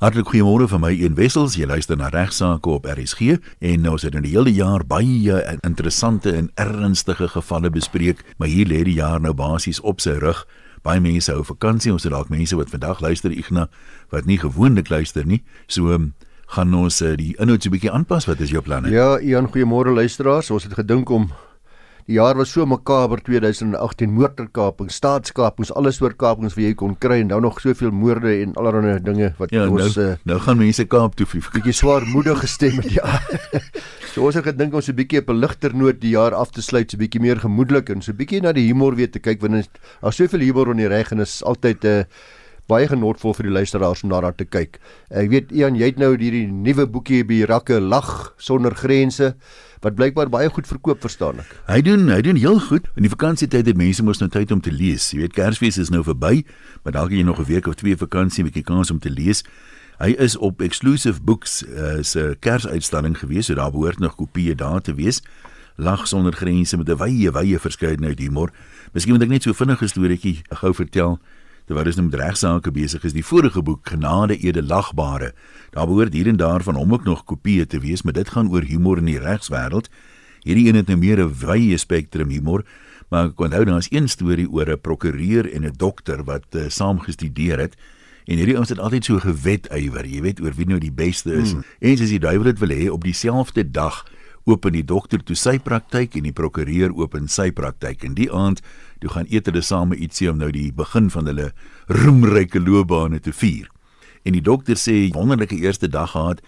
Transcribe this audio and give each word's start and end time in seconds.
Hartlik 0.00 0.30
goeiemôre 0.32 0.64
van 0.64 0.80
my 0.80 0.94
een 0.96 1.12
wessels. 1.12 1.58
Jy 1.60 1.66
luister 1.68 1.98
na 2.00 2.06
regsaake 2.08 2.70
op 2.72 2.86
RSG 2.88 3.34
en 3.68 3.82
ons 3.90 4.06
het 4.06 4.14
in 4.16 4.24
die 4.24 4.30
hele 4.32 4.48
jaar 4.48 4.80
baie 4.88 5.34
interessante 5.60 6.32
en 6.32 6.48
ernstige 6.56 7.28
gevalle 7.28 7.68
bespreek, 7.68 8.22
maar 8.40 8.48
hier 8.48 8.64
lê 8.64 8.78
die 8.88 8.96
jaar 8.96 9.20
nou 9.20 9.34
basies 9.36 9.82
op 9.84 10.00
sy 10.00 10.14
rug. 10.22 10.40
Baie 10.88 11.04
mense 11.04 11.28
hou 11.28 11.44
vakansie, 11.44 11.92
ons 11.92 12.08
het 12.08 12.16
dalk 12.16 12.32
mense 12.32 12.56
wat 12.56 12.72
vandag 12.72 13.04
luister 13.04 13.28
Igna 13.28 13.66
wat 14.08 14.24
nie 14.24 14.38
gewoonlik 14.40 14.88
luister 14.88 15.28
nie. 15.28 15.42
So 15.68 15.92
um, 15.92 16.14
gaan 16.56 16.72
ons 16.74 17.02
uh, 17.04 17.12
die 17.20 17.34
inhoud 17.36 17.66
'n 17.68 17.70
bietjie 17.76 17.92
aanpas. 17.92 18.24
Wat 18.24 18.40
is 18.40 18.56
jou 18.56 18.62
planne? 18.64 18.88
Ja, 18.88 19.20
Ian, 19.20 19.52
goeiemôre 19.52 19.92
luisteraars. 19.92 20.50
Ons 20.50 20.64
het 20.64 20.80
gedink 20.80 21.10
om 21.10 21.28
Die 22.10 22.16
jaar 22.16 22.34
was 22.34 22.50
so 22.50 22.64
makaber 22.66 23.20
2018 23.22 24.10
moordkapings, 24.10 24.96
staatskapings, 24.98 25.70
alles 25.78 26.00
oor 26.02 26.16
kapings 26.18 26.56
wat 26.56 26.64
jy 26.64 26.72
kon 26.74 26.96
kry 26.98 27.20
en 27.22 27.28
nou 27.30 27.38
nog 27.44 27.60
soveel 27.62 27.92
moorde 27.94 28.32
en 28.40 28.56
allerlei 28.58 28.96
dinge 29.06 29.28
wat 29.38 29.54
ja, 29.54 29.68
ons 29.70 29.94
nou, 29.94 30.06
uh, 30.08 30.16
nou 30.26 30.38
gaan 30.42 30.58
mense 30.58 30.88
Kaap 30.90 31.14
toe 31.14 31.28
vlieg. 31.30 31.52
Bietjie 31.54 31.76
swaarmoedig 31.78 32.42
gestem 32.42 32.80
met 32.80 32.90
ja. 32.96 33.20
so 34.10 34.26
ons 34.26 34.40
het 34.40 34.48
gedink 34.48 34.74
ons 34.74 34.90
'n 34.90 34.98
bietjie 34.98 35.22
op 35.22 35.30
'n 35.30 35.38
ligter 35.38 35.70
noot 35.70 36.02
die 36.02 36.16
jaar 36.16 36.34
af 36.34 36.50
te 36.50 36.66
sluit, 36.66 36.90
so 36.90 36.98
'n 36.98 37.04
bietjie 37.06 37.22
meer 37.22 37.38
gemoedelik 37.38 37.94
en 37.94 38.02
so 38.02 38.10
'n 38.10 38.18
bietjie 38.18 38.42
na 38.42 38.50
die 38.58 38.66
humor 38.66 38.98
weer 38.98 39.10
te 39.10 39.22
kyk 39.22 39.38
want 39.40 39.70
daar's 40.02 40.18
soveel 40.18 40.42
humor 40.42 40.74
in 40.74 40.82
die 40.82 40.90
reg 40.90 41.12
en 41.12 41.22
is 41.22 41.44
altyd 41.46 41.84
'n 41.84 41.86
uh, 41.86 42.04
baie 42.70 42.88
genotvol 42.90 43.34
vir 43.38 43.48
die 43.48 43.54
luisteraars 43.56 44.04
om 44.06 44.12
daarna 44.12 44.30
te 44.36 44.46
kyk. 44.46 44.78
Ek 45.10 45.30
weet 45.32 45.50
Ian, 45.56 45.78
jy 45.78 45.90
het 45.90 45.98
nou 46.00 46.12
hierdie 46.14 46.46
nuwe 46.46 46.86
boekie 46.86 47.24
by 47.26 47.42
Rakke 47.50 47.80
Lag 47.82 48.30
sonder 48.38 48.76
grense 48.78 49.34
wat 49.80 49.96
blykbaar 49.96 50.28
baie 50.28 50.50
goed 50.52 50.68
verkoop 50.68 51.00
verstaan 51.00 51.40
ek. 51.40 51.54
Hy 51.70 51.80
doen 51.86 52.08
hy 52.12 52.20
doen 52.24 52.38
heel 52.40 52.60
goed. 52.60 52.86
In 53.00 53.06
die 53.06 53.12
vakansietyd 53.12 53.70
het 53.72 53.80
mense 53.80 54.04
mos 54.04 54.20
nou 54.20 54.28
tyd 54.32 54.52
om 54.52 54.60
te 54.60 54.72
lees. 54.72 55.10
Jy 55.14 55.24
weet 55.24 55.36
Kersfees 55.36 55.80
is 55.80 55.90
nou 55.90 56.02
verby, 56.04 56.44
maar 56.84 56.96
dalk 56.98 57.10
het 57.10 57.20
jy 57.20 57.26
nog 57.26 57.40
'n 57.40 57.48
week 57.48 57.66
of 57.66 57.80
twee 57.80 57.96
vakansie 57.96 58.44
'n 58.44 58.62
kans 58.62 58.90
om 58.90 58.98
te 58.98 59.10
lees. 59.10 59.42
Hy 60.00 60.14
is 60.16 60.36
op 60.36 60.62
Exclusive 60.64 61.20
Books 61.20 61.62
uh, 61.62 62.02
se 62.02 62.36
Kersuitstalling 62.40 63.18
gewees, 63.18 63.46
so 63.46 63.54
daar 63.54 63.70
behoort 63.70 63.98
nog 63.98 64.16
kopieë 64.16 64.54
daar 64.54 64.80
te 64.80 64.94
wees. 64.94 65.20
Lag 65.76 66.06
sonder 66.08 66.32
grense 66.32 66.76
met 66.76 66.88
'n 66.88 66.96
wye 66.96 67.30
wye 67.30 67.58
verskeidenheid 67.58 68.18
humor. 68.18 68.50
Miskien 68.92 69.12
moet 69.12 69.22
ek 69.22 69.28
net 69.28 69.42
so 69.42 69.52
vinnig 69.52 69.82
'n 69.82 69.88
storieetjie 69.88 70.42
gou 70.48 70.74
vertel 70.74 71.18
terwyl 71.70 71.86
ons 71.86 71.98
nou 72.00 72.08
met 72.08 72.18
regsaake 72.18 72.72
besig 72.74 73.04
is. 73.06 73.14
Die 73.14 73.22
vorige 73.22 73.62
boek 73.62 73.86
Genade 73.86 74.34
Edelagbare. 74.34 75.30
Daar 75.70 75.86
behoort 75.86 76.16
hier 76.16 76.26
en 76.26 76.40
daar 76.40 76.64
van 76.66 76.74
hom 76.74 76.96
ook 76.96 77.04
nog 77.06 77.22
kopieë 77.30 77.68
te 77.70 77.78
wees, 77.78 78.02
maar 78.02 78.16
dit 78.16 78.32
gaan 78.34 78.50
oor 78.50 78.66
humor 78.66 78.98
in 78.98 79.06
die 79.06 79.20
regswêreld. 79.22 79.86
Hierdie 80.42 80.66
een 80.66 80.80
het 80.80 80.90
nou 80.90 80.98
meer 80.98 81.22
'n 81.22 81.30
wye 81.46 81.76
spektrum 81.78 82.30
humor, 82.30 82.64
maar 83.08 83.30
ek 83.30 83.40
onthou 83.40 83.64
daar 83.64 83.78
is 83.78 83.92
een 83.92 84.08
storie 84.08 84.50
oor 84.50 84.66
'n 84.66 84.80
prokureur 84.80 85.46
en 85.52 85.62
'n 85.64 85.74
dokter 85.76 86.24
wat 86.24 86.46
uh, 86.56 86.68
saam 86.68 86.98
gestudeer 86.98 87.58
het. 87.58 87.76
En 88.26 88.36
hierdie 88.36 88.56
ouens 88.56 88.68
het 88.68 88.78
altyd 88.78 89.04
so 89.04 89.18
gewet 89.18 89.68
ywer, 89.70 90.06
jy 90.06 90.20
weet 90.20 90.40
oor 90.40 90.52
wie 90.56 90.66
nou 90.66 90.78
die 90.78 90.92
beste 90.92 91.32
is. 91.32 91.52
Hmm. 91.52 91.62
En 91.78 91.92
as 91.92 92.08
die 92.08 92.18
duiwel 92.18 92.44
dit 92.44 92.58
wil 92.58 92.68
hê 92.68 92.90
op 92.90 93.04
dieselfde 93.04 93.70
dag 93.70 94.04
open 94.48 94.74
die 94.74 94.84
dokter 94.86 95.20
toe 95.24 95.36
sy 95.36 95.58
praktyk 95.62 96.16
en 96.16 96.28
die 96.28 96.34
prokureur 96.36 96.94
open 96.96 97.28
sy 97.28 97.50
praktyk. 97.54 98.04
En 98.04 98.14
die 98.16 98.30
aand 98.32 98.62
toe 99.00 99.12
gaan 99.12 99.28
eet 99.30 99.48
hulle 99.50 99.62
saam 99.64 99.92
ietsie 99.96 100.30
om 100.30 100.40
nou 100.40 100.50
die 100.54 100.70
begin 100.72 101.10
van 101.12 101.28
hulle 101.30 101.50
roemryke 101.88 102.60
loopbane 102.60 103.20
te 103.20 103.32
vier. 103.32 103.68
En 104.24 104.36
die 104.36 104.44
dokter 104.44 104.76
sê 104.76 105.10
wonderlike 105.14 105.56
eerste 105.56 105.88
dag 105.88 106.12
gehad. 106.12 106.42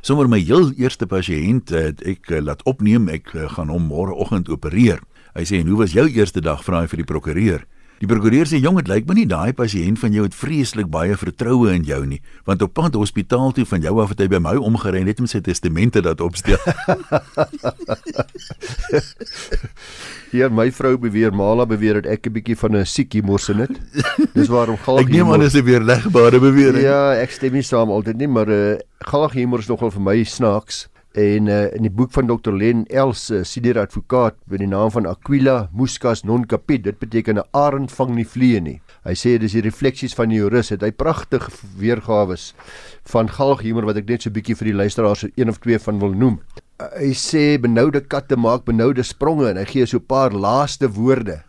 Sommige 0.00 0.30
my 0.30 0.38
heel 0.40 0.70
eerste 0.78 1.08
pasiënt 1.10 1.72
het 1.74 2.04
ek 2.06 2.30
uh, 2.30 2.42
laat 2.44 2.62
opneem, 2.68 3.08
ek 3.12 3.34
uh, 3.34 3.48
gaan 3.56 3.72
hom 3.72 3.88
môreoggend 3.90 4.48
opereer. 4.52 5.02
Hy 5.34 5.44
sê 5.48 5.60
en 5.60 5.68
hoe 5.68 5.82
was 5.82 5.96
jou 5.96 6.06
eerste 6.08 6.40
dag 6.44 6.62
vra 6.64 6.84
hy 6.84 6.90
vir 6.90 7.02
die 7.02 7.08
prokureur? 7.08 7.66
Die 7.98 8.06
prokureur 8.06 8.46
sê 8.46 8.60
jong, 8.62 8.76
dit 8.78 8.88
lyk 8.90 9.08
my 9.08 9.14
nie 9.18 9.26
daai 9.26 9.50
pasiënt 9.58 9.98
van 9.98 10.14
jou 10.14 10.22
het 10.22 10.34
vreeslik 10.38 10.86
baie 10.92 11.16
vertroue 11.18 11.72
in 11.74 11.82
jou 11.86 11.98
nie, 12.06 12.20
want 12.46 12.62
op 12.62 12.70
pad 12.78 12.94
hospitaal 12.94 13.50
toe 13.56 13.66
van 13.66 13.82
jou 13.82 13.98
af 14.02 14.12
het 14.14 14.20
hy 14.22 14.28
by 14.30 14.38
my 14.42 14.54
omgery 14.54 15.02
net 15.06 15.18
om 15.18 15.26
sy 15.26 15.40
testamente 15.42 15.98
dat 16.04 16.22
opstel. 16.22 16.62
Hier 20.32 20.52
my 20.52 20.68
vrou 20.74 20.94
beweer, 21.00 21.32
Mala 21.34 21.66
beweer 21.66 21.98
dat 21.98 22.06
ek 22.12 22.26
'n 22.28 22.32
bietjie 22.38 22.56
van 22.60 22.76
'n 22.76 22.86
siekie 22.86 23.22
morsin 23.22 23.66
het. 23.66 23.74
Dis 24.34 24.48
waarom 24.48 24.76
galg 24.86 25.00
Ek 25.00 25.10
neem 25.10 25.32
aan 25.32 25.40
dis 25.40 25.58
'n 25.58 25.64
weerlegbare 25.64 26.38
bewering. 26.38 26.84
Ja, 26.84 27.18
ek 27.18 27.30
stem 27.34 27.52
nie 27.52 27.66
saam 27.66 27.90
altyd 27.90 28.16
nie, 28.16 28.28
maar 28.28 28.48
uh, 28.48 28.78
galg 29.10 29.32
humor 29.32 29.58
is 29.58 29.66
nogal 29.66 29.90
vir 29.90 30.02
my 30.02 30.22
snaaks. 30.22 30.86
En 31.18 31.48
uh, 31.50 31.64
in 31.74 31.82
die 31.82 31.90
boek 31.90 32.12
van 32.14 32.28
Dr 32.28 32.54
Len 32.54 32.84
Els, 32.94 33.24
uh, 33.34 33.40
senior 33.42 33.80
advokaat 33.82 34.36
met 34.52 34.60
die 34.62 34.68
naam 34.70 34.92
van 34.94 35.08
Aquila 35.10 35.56
Muscas 35.74 36.22
non 36.22 36.44
capit, 36.46 36.84
dit 36.84 36.98
beteken 36.98 37.40
'n 37.40 37.48
arend 37.58 37.90
vang 37.90 38.12
nie 38.14 38.26
vliee 38.26 38.60
nie. 38.60 38.76
Hy 39.02 39.14
sê 39.18 39.34
dis 39.38 39.56
die 39.56 39.64
refleksies 39.64 40.14
van 40.14 40.28
die 40.28 40.38
jurist, 40.38 40.70
het 40.70 40.82
hy 40.82 40.92
pragtig 40.92 41.48
weergawe 41.78 42.36
van 43.10 43.28
galghumor 43.28 43.88
wat 43.88 43.96
ek 43.96 44.08
net 44.08 44.22
so 44.22 44.30
bietjie 44.30 44.54
vir 44.54 44.70
die 44.70 44.78
luisteraars 44.78 45.26
een 45.34 45.48
of 45.48 45.58
twee 45.58 45.78
van 45.78 45.98
wil 45.98 46.14
noem. 46.14 46.38
Uh, 46.78 46.86
hy 47.00 47.12
sê 47.16 47.58
benoude 47.58 48.00
katte 48.00 48.36
maak 48.36 48.64
benoude 48.64 49.02
spronge 49.02 49.50
en 49.50 49.56
hy 49.56 49.64
gee 49.64 49.86
so 49.86 49.98
'n 49.98 50.06
paar 50.06 50.30
laaste 50.30 50.86
woorde 50.86 51.42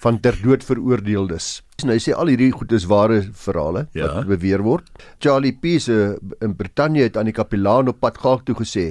van 0.00 0.20
ter 0.20 0.36
dood 0.42 0.64
veroordeeldes. 0.64 1.60
En 1.84 1.92
hy 1.92 1.98
sê 2.00 2.14
al 2.16 2.32
hierdie 2.32 2.52
goed 2.54 2.72
is 2.76 2.86
ware 2.88 3.20
verhale 3.36 3.86
ja. 3.96 4.08
wat 4.08 4.30
beweer 4.30 4.64
word. 4.64 4.88
Charlie 5.20 5.52
Pease 5.52 6.16
in 6.40 6.56
Brittanje 6.56 7.06
het 7.08 7.18
aan 7.20 7.28
die 7.28 7.36
kapelaan 7.36 7.92
op 7.92 8.00
pad 8.00 8.20
gaak 8.20 8.46
toe 8.48 8.56
gesê: 8.56 8.86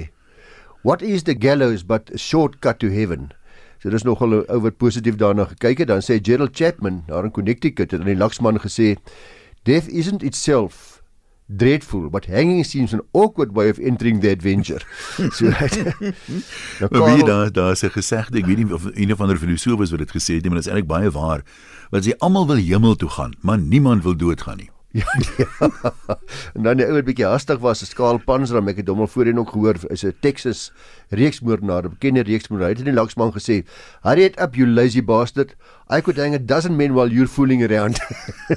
"What 0.82 1.02
is 1.02 1.26
the 1.26 1.34
gallows 1.38 1.82
but 1.86 2.10
a 2.14 2.18
shortcut 2.18 2.78
to 2.78 2.90
heaven?" 2.90 3.30
So 3.82 3.90
dis 3.90 4.04
nogal 4.04 4.42
ou 4.42 4.60
wat 4.60 4.76
positief 4.76 5.16
daarna 5.16 5.48
gekyk 5.54 5.78
het. 5.84 5.88
Dan 5.88 6.04
sê 6.04 6.20
Gerald 6.22 6.54
Chapman 6.54 7.02
daar 7.08 7.24
in 7.24 7.34
Connecticut 7.34 7.90
het 7.90 8.00
aan 8.00 8.06
die 8.06 8.18
laksman 8.18 8.60
gesê: 8.60 8.96
"Death 9.64 9.88
isn't 9.88 10.22
itself 10.22 10.99
dreadful 11.56 12.08
but 12.10 12.26
hanging 12.26 12.64
seems 12.64 12.92
an 12.92 13.00
awkward 13.12 13.54
way 13.54 13.68
of 13.68 13.78
entering 13.78 14.20
the 14.20 14.30
adventure. 14.30 14.80
so 15.36 15.50
nou 16.90 17.04
wie 17.04 17.24
daar 17.24 17.52
daar 17.52 17.72
is 17.72 17.82
'n 17.82 17.90
gesegde, 17.90 18.38
ek 18.38 18.46
weet 18.46 18.56
nie 18.56 18.74
of 18.74 18.84
een 18.94 19.12
of 19.12 19.20
ander 19.20 19.36
filosoof 19.36 19.78
was 19.78 19.90
wat 19.90 19.98
dit 19.98 20.10
gesê 20.10 20.34
het 20.34 20.42
nie, 20.42 20.50
maar 20.50 20.62
dit 20.62 20.66
is 20.66 20.72
eintlik 20.72 20.88
baie 20.88 21.10
waar. 21.10 21.42
Want 21.90 22.04
jy 22.04 22.14
almal 22.18 22.46
wil 22.46 22.56
hemel 22.56 22.94
toe 22.96 23.08
gaan, 23.08 23.34
maar 23.40 23.58
niemand 23.58 24.02
wil 24.02 24.16
doodgaan 24.16 24.56
nie. 24.56 24.70
Ja. 24.92 25.06
ja. 25.36 26.18
en 26.54 26.62
dan 26.62 26.76
die 26.76 26.86
ou 26.86 26.96
wat 26.96 27.04
bietjie 27.06 27.26
hastig 27.26 27.60
was, 27.62 27.82
'n 27.82 27.86
skaal 27.86 28.18
Panzram, 28.18 28.68
ek 28.68 28.82
het 28.82 28.88
hom 28.88 29.00
al 29.00 29.06
voorheen 29.06 29.38
ook 29.38 29.52
gehoor, 29.54 29.76
is 29.86 30.02
'n 30.04 30.16
Texas 30.20 30.72
reeksmoordenaar, 31.08 31.84
'n 31.84 31.94
bekende 31.94 32.22
reeksmoordenaar. 32.26 32.74
Hy 32.74 32.78
het 32.78 32.86
in 32.86 32.94
die 32.94 33.00
laksman 33.00 33.30
gesê, 33.32 33.62
"Hurry 34.02 34.24
it 34.24 34.40
up 34.40 34.54
you 34.54 34.66
lazy 34.66 35.02
bastard. 35.02 35.54
I 35.90 36.00
could 36.00 36.18
hang 36.18 36.34
a 36.34 36.38
dozen 36.38 36.76
men 36.76 36.94
while 36.94 37.10
you're 37.12 37.28
fooling 37.28 37.62
around." 37.64 37.98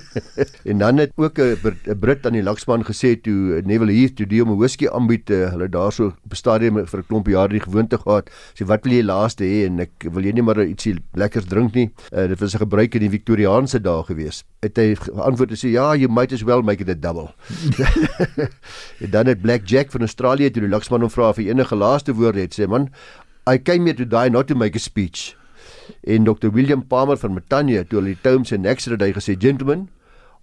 en 0.70 0.78
dan 0.78 0.98
het 0.98 1.12
ook 1.16 1.40
'n 1.40 2.00
Brit 2.00 2.26
aan 2.26 2.34
die 2.34 2.44
laksman 2.44 2.86
gesê 2.86 3.22
toe 3.22 3.62
Neville 3.66 3.92
hier 3.92 4.14
toe 4.14 4.26
die 4.26 4.44
om 4.44 4.52
'n 4.52 4.58
whisky 4.58 4.88
aanbied, 4.88 5.30
uh, 5.30 5.50
hulle 5.50 5.70
daarso 5.70 6.06
op 6.06 6.32
'n 6.32 6.36
stadium 6.36 6.88
vir 6.88 7.00
'n 7.00 7.08
klomp 7.08 7.28
jare 7.28 7.50
die 7.50 7.60
gewoonte 7.60 7.98
gehad. 7.98 8.30
Sê, 8.54 8.66
"Wat 8.66 8.84
wil 8.84 8.94
jy 8.94 9.04
laaste 9.04 9.44
hê?" 9.44 9.66
en 9.66 9.80
ek 9.80 9.92
wil 10.12 10.24
jy 10.24 10.32
nie 10.32 10.44
maar 10.44 10.66
ietsie 10.66 10.96
lekkers 11.14 11.46
drink 11.46 11.74
nie. 11.74 11.92
Uh, 12.12 12.28
dit 12.28 12.40
was 12.40 12.54
'n 12.54 12.60
gebruik 12.60 12.96
in 12.96 13.02
die 13.02 13.10
Victoriaanse 13.20 13.82
dae 13.82 14.04
gewees. 14.04 14.44
Het 14.62 14.78
hy 14.78 14.96
geantwoord 14.96 15.50
en 15.50 15.58
sê, 15.58 15.70
"Ja, 15.72 15.96
you 15.96 16.08
might 16.12 16.32
as 16.32 16.44
well 16.44 16.62
make 16.62 16.82
it 16.82 16.90
a 16.90 16.96
double." 16.96 17.34
en 19.04 19.10
dan 19.10 19.26
het 19.26 19.42
Black 19.42 19.62
Jack 19.66 19.92
van 19.92 20.02
Australië 20.02 20.52
toe 20.52 20.62
die 20.62 20.72
laksman 20.72 21.02
hom 21.02 21.10
vra 21.10 21.34
hy 21.36 21.50
enige 21.50 21.76
laaste 21.76 22.14
woorde 22.14 22.44
het 22.44 22.56
sê 22.56 22.68
man 22.70 22.90
I 23.50 23.58
came 23.60 23.90
here 23.90 23.98
to 23.98 24.08
die 24.08 24.30
not 24.30 24.48
to 24.48 24.56
make 24.56 24.78
a 24.78 24.82
speech 24.82 25.34
en 26.04 26.24
Dr 26.28 26.52
William 26.52 26.84
Palmer 26.88 27.18
van 27.18 27.34
Matanya 27.34 27.84
toe 27.84 28.00
hulle 28.00 28.16
die 28.16 28.24
Tomes 28.24 28.52
en 28.52 28.62
Nexter 28.62 28.98
het 28.98 29.02
hy 29.02 29.12
gesê 29.16 29.36
gentlemen 29.40 29.88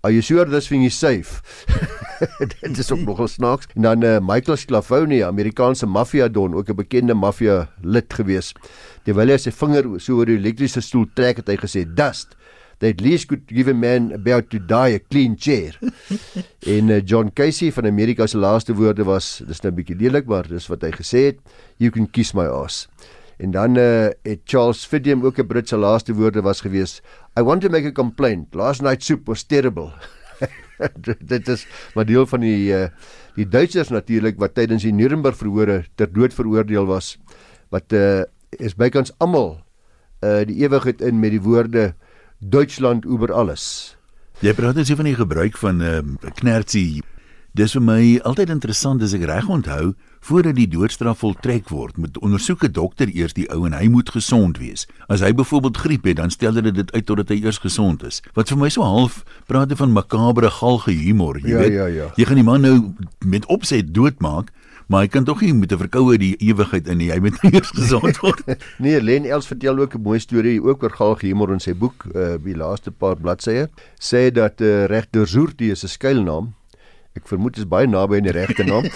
are 0.03 0.13
you 0.13 0.23
sure 0.23 0.45
this 0.49 0.69
thing 0.69 0.85
is 0.85 0.97
safe 0.97 1.43
dit 2.41 2.79
is 2.79 2.93
ook 2.93 3.05
nogal 3.05 3.29
snaaks 3.29 3.69
en 3.75 3.89
dan 3.89 4.05
uh, 4.05 4.17
Michael 4.21 4.57
Sclafoni 4.57 5.23
Amerikaanse 5.23 5.87
maffia 5.87 6.29
don 6.29 6.55
ook 6.55 6.71
'n 6.71 6.77
bekende 6.77 7.15
maffia 7.15 7.69
lid 7.83 8.13
gewees 8.13 8.55
terwyl 9.05 9.29
hy 9.29 9.39
sy 9.39 9.53
vinger 9.53 9.89
so 10.01 10.21
oor 10.21 10.27
die 10.27 10.41
elektriese 10.41 10.81
stoel 10.81 11.09
trek 11.15 11.45
het 11.45 11.49
hy 11.49 11.57
gesê 11.61 11.85
dust 11.85 12.37
they 12.81 12.89
at 12.91 13.01
least 13.01 13.29
could 13.29 13.47
give 13.47 13.69
a 13.69 13.75
man 13.75 14.13
about 14.13 14.51
to 14.51 14.59
die 14.59 14.95
a 14.95 14.99
clean 14.99 15.37
chair. 15.37 15.73
en 16.75 16.91
uh, 16.91 17.01
John 17.05 17.31
Casey 17.31 17.71
van 17.71 17.87
Amerika 17.87 18.27
se 18.27 18.39
laaste 18.39 18.75
woorde 18.75 19.05
was 19.05 19.43
dis 19.47 19.61
nou 19.61 19.73
'n 19.73 19.77
bietjie 19.77 19.97
lelik 20.01 20.27
maar 20.27 20.49
dis 20.49 20.69
wat 20.73 20.83
hy 20.83 20.91
gesê 20.97 21.25
het 21.31 21.39
you 21.77 21.91
can 21.91 22.11
kiss 22.11 22.33
my 22.35 22.47
ass. 22.49 22.89
En 23.41 23.51
dan 23.51 23.77
uh, 23.77 24.13
het 24.23 24.41
Charles 24.45 24.85
Fidium 24.85 25.25
ook 25.25 25.39
'n 25.39 25.47
Britse 25.47 25.77
laaste 25.77 26.15
woorde 26.15 26.43
was 26.43 26.61
gewees 26.61 27.01
I 27.39 27.43
want 27.43 27.61
to 27.61 27.69
make 27.69 27.87
a 27.87 27.93
complaint 27.93 28.55
last 28.55 28.83
night 28.83 29.05
soup 29.05 29.27
was 29.27 29.43
terrible. 29.43 29.93
dit 31.33 31.49
is 31.49 31.67
maar 31.95 32.05
deel 32.05 32.27
van 32.27 32.41
die 32.41 32.73
uh, 32.73 32.89
die 33.35 33.49
Duitsers 33.49 33.89
natuurlik 33.89 34.39
wat 34.39 34.55
tydens 34.55 34.83
die 34.83 34.93
Nuremberg 34.93 35.37
verhore 35.37 35.85
ter 35.95 36.13
dood 36.13 36.35
veroordeel 36.35 36.87
was 36.87 37.19
wat 37.69 37.93
uh, 37.93 38.23
is 38.51 38.75
bykans 38.75 39.13
almal 39.19 39.63
uh, 40.21 40.45
die 40.45 40.61
ewigheid 40.61 41.01
in 41.01 41.21
met 41.21 41.31
die 41.31 41.43
woorde 41.43 41.95
Deutschland 42.39 43.07
oor 43.07 43.33
alles. 43.33 43.97
Jy 44.41 44.53
praat 44.53 44.75
net 44.75 44.89
van 44.89 45.05
die 45.05 45.17
gebruik 45.17 45.57
van 45.57 45.81
'n 45.81 46.19
uh, 46.21 46.31
knertsie 46.35 47.03
Dis 47.53 47.73
vir 47.75 47.83
my 47.83 48.21
altyd 48.25 48.51
interessant 48.55 49.03
as 49.03 49.13
ek 49.17 49.25
reg 49.27 49.49
onthou, 49.51 49.95
voordat 50.23 50.55
die 50.55 50.69
doodstraf 50.71 51.19
voltrek 51.25 51.69
word, 51.75 51.97
moet 51.99 52.19
ondersoek 52.23 52.63
'n 52.65 52.73
dokter 52.73 53.09
eers 53.11 53.33
die 53.35 53.49
ou 53.51 53.67
en 53.67 53.73
hy 53.73 53.89
moet 53.89 54.09
gesond 54.11 54.59
wees. 54.59 54.87
As 55.09 55.21
hy 55.21 55.33
byvoorbeeld 55.33 55.77
griep 55.77 56.05
het, 56.05 56.17
dan 56.17 56.31
stel 56.31 56.55
hulle 56.55 56.71
dit 56.73 56.93
uit 56.93 57.07
totdat 57.07 57.29
hy 57.29 57.43
eers 57.43 57.59
gesond 57.59 58.05
is. 58.05 58.23
Wat 58.35 58.49
vir 58.49 58.59
my 58.59 58.69
so 58.69 58.83
half 58.83 59.25
praat 59.49 59.73
van 59.77 59.93
makabre 59.93 60.51
galge 60.51 60.93
humor, 60.93 61.39
jy 61.41 61.49
Ja, 61.51 61.59
weet. 61.59 61.73
ja, 61.73 61.87
ja. 61.87 62.11
Jy 62.17 62.25
gaan 62.25 62.37
die 62.37 62.45
man 62.45 62.61
nou 62.61 62.95
met 63.25 63.47
opset 63.47 63.95
doodmaak, 63.95 64.51
maar 64.89 65.01
hy 65.01 65.09
kan 65.09 65.25
tog 65.25 65.41
nie 65.41 65.53
met 65.55 65.73
'n 65.73 65.79
verkoue 65.79 66.19
die 66.19 66.37
ewigheid 66.39 66.87
in 66.89 66.99
nie. 66.99 67.11
Hy 67.11 67.19
moet 67.19 67.39
eers 67.53 67.71
gesond 67.71 68.17
word. 68.23 68.43
Nee, 68.79 69.01
Len 69.03 69.25
Els 69.27 69.47
vertel 69.47 69.79
ook 69.79 69.95
'n 69.97 70.03
mooi 70.03 70.19
storie 70.21 70.63
ook 70.63 70.83
oor 70.83 70.91
Galg 70.91 71.21
humor 71.23 71.53
in 71.53 71.61
sy 71.61 71.75
boek, 71.75 72.05
uh 72.15 72.37
die 72.45 72.55
laaste 72.57 72.91
paar 72.93 73.17
bladsye. 73.17 73.69
Sê 73.99 74.31
dat 74.33 74.61
uh, 74.61 74.85
regter 74.87 75.27
Zoertie 75.27 75.71
is 75.73 75.83
'n 75.85 75.89
skuilnaam. 75.89 76.55
Ek 77.21 77.29
vermoed 77.29 77.59
dit 77.59 77.67
is 77.67 77.69
baie 77.69 77.89
naby 77.89 78.17
aan 78.17 78.29
die 78.31 78.33
regte 78.33 78.65
naam. 78.65 78.87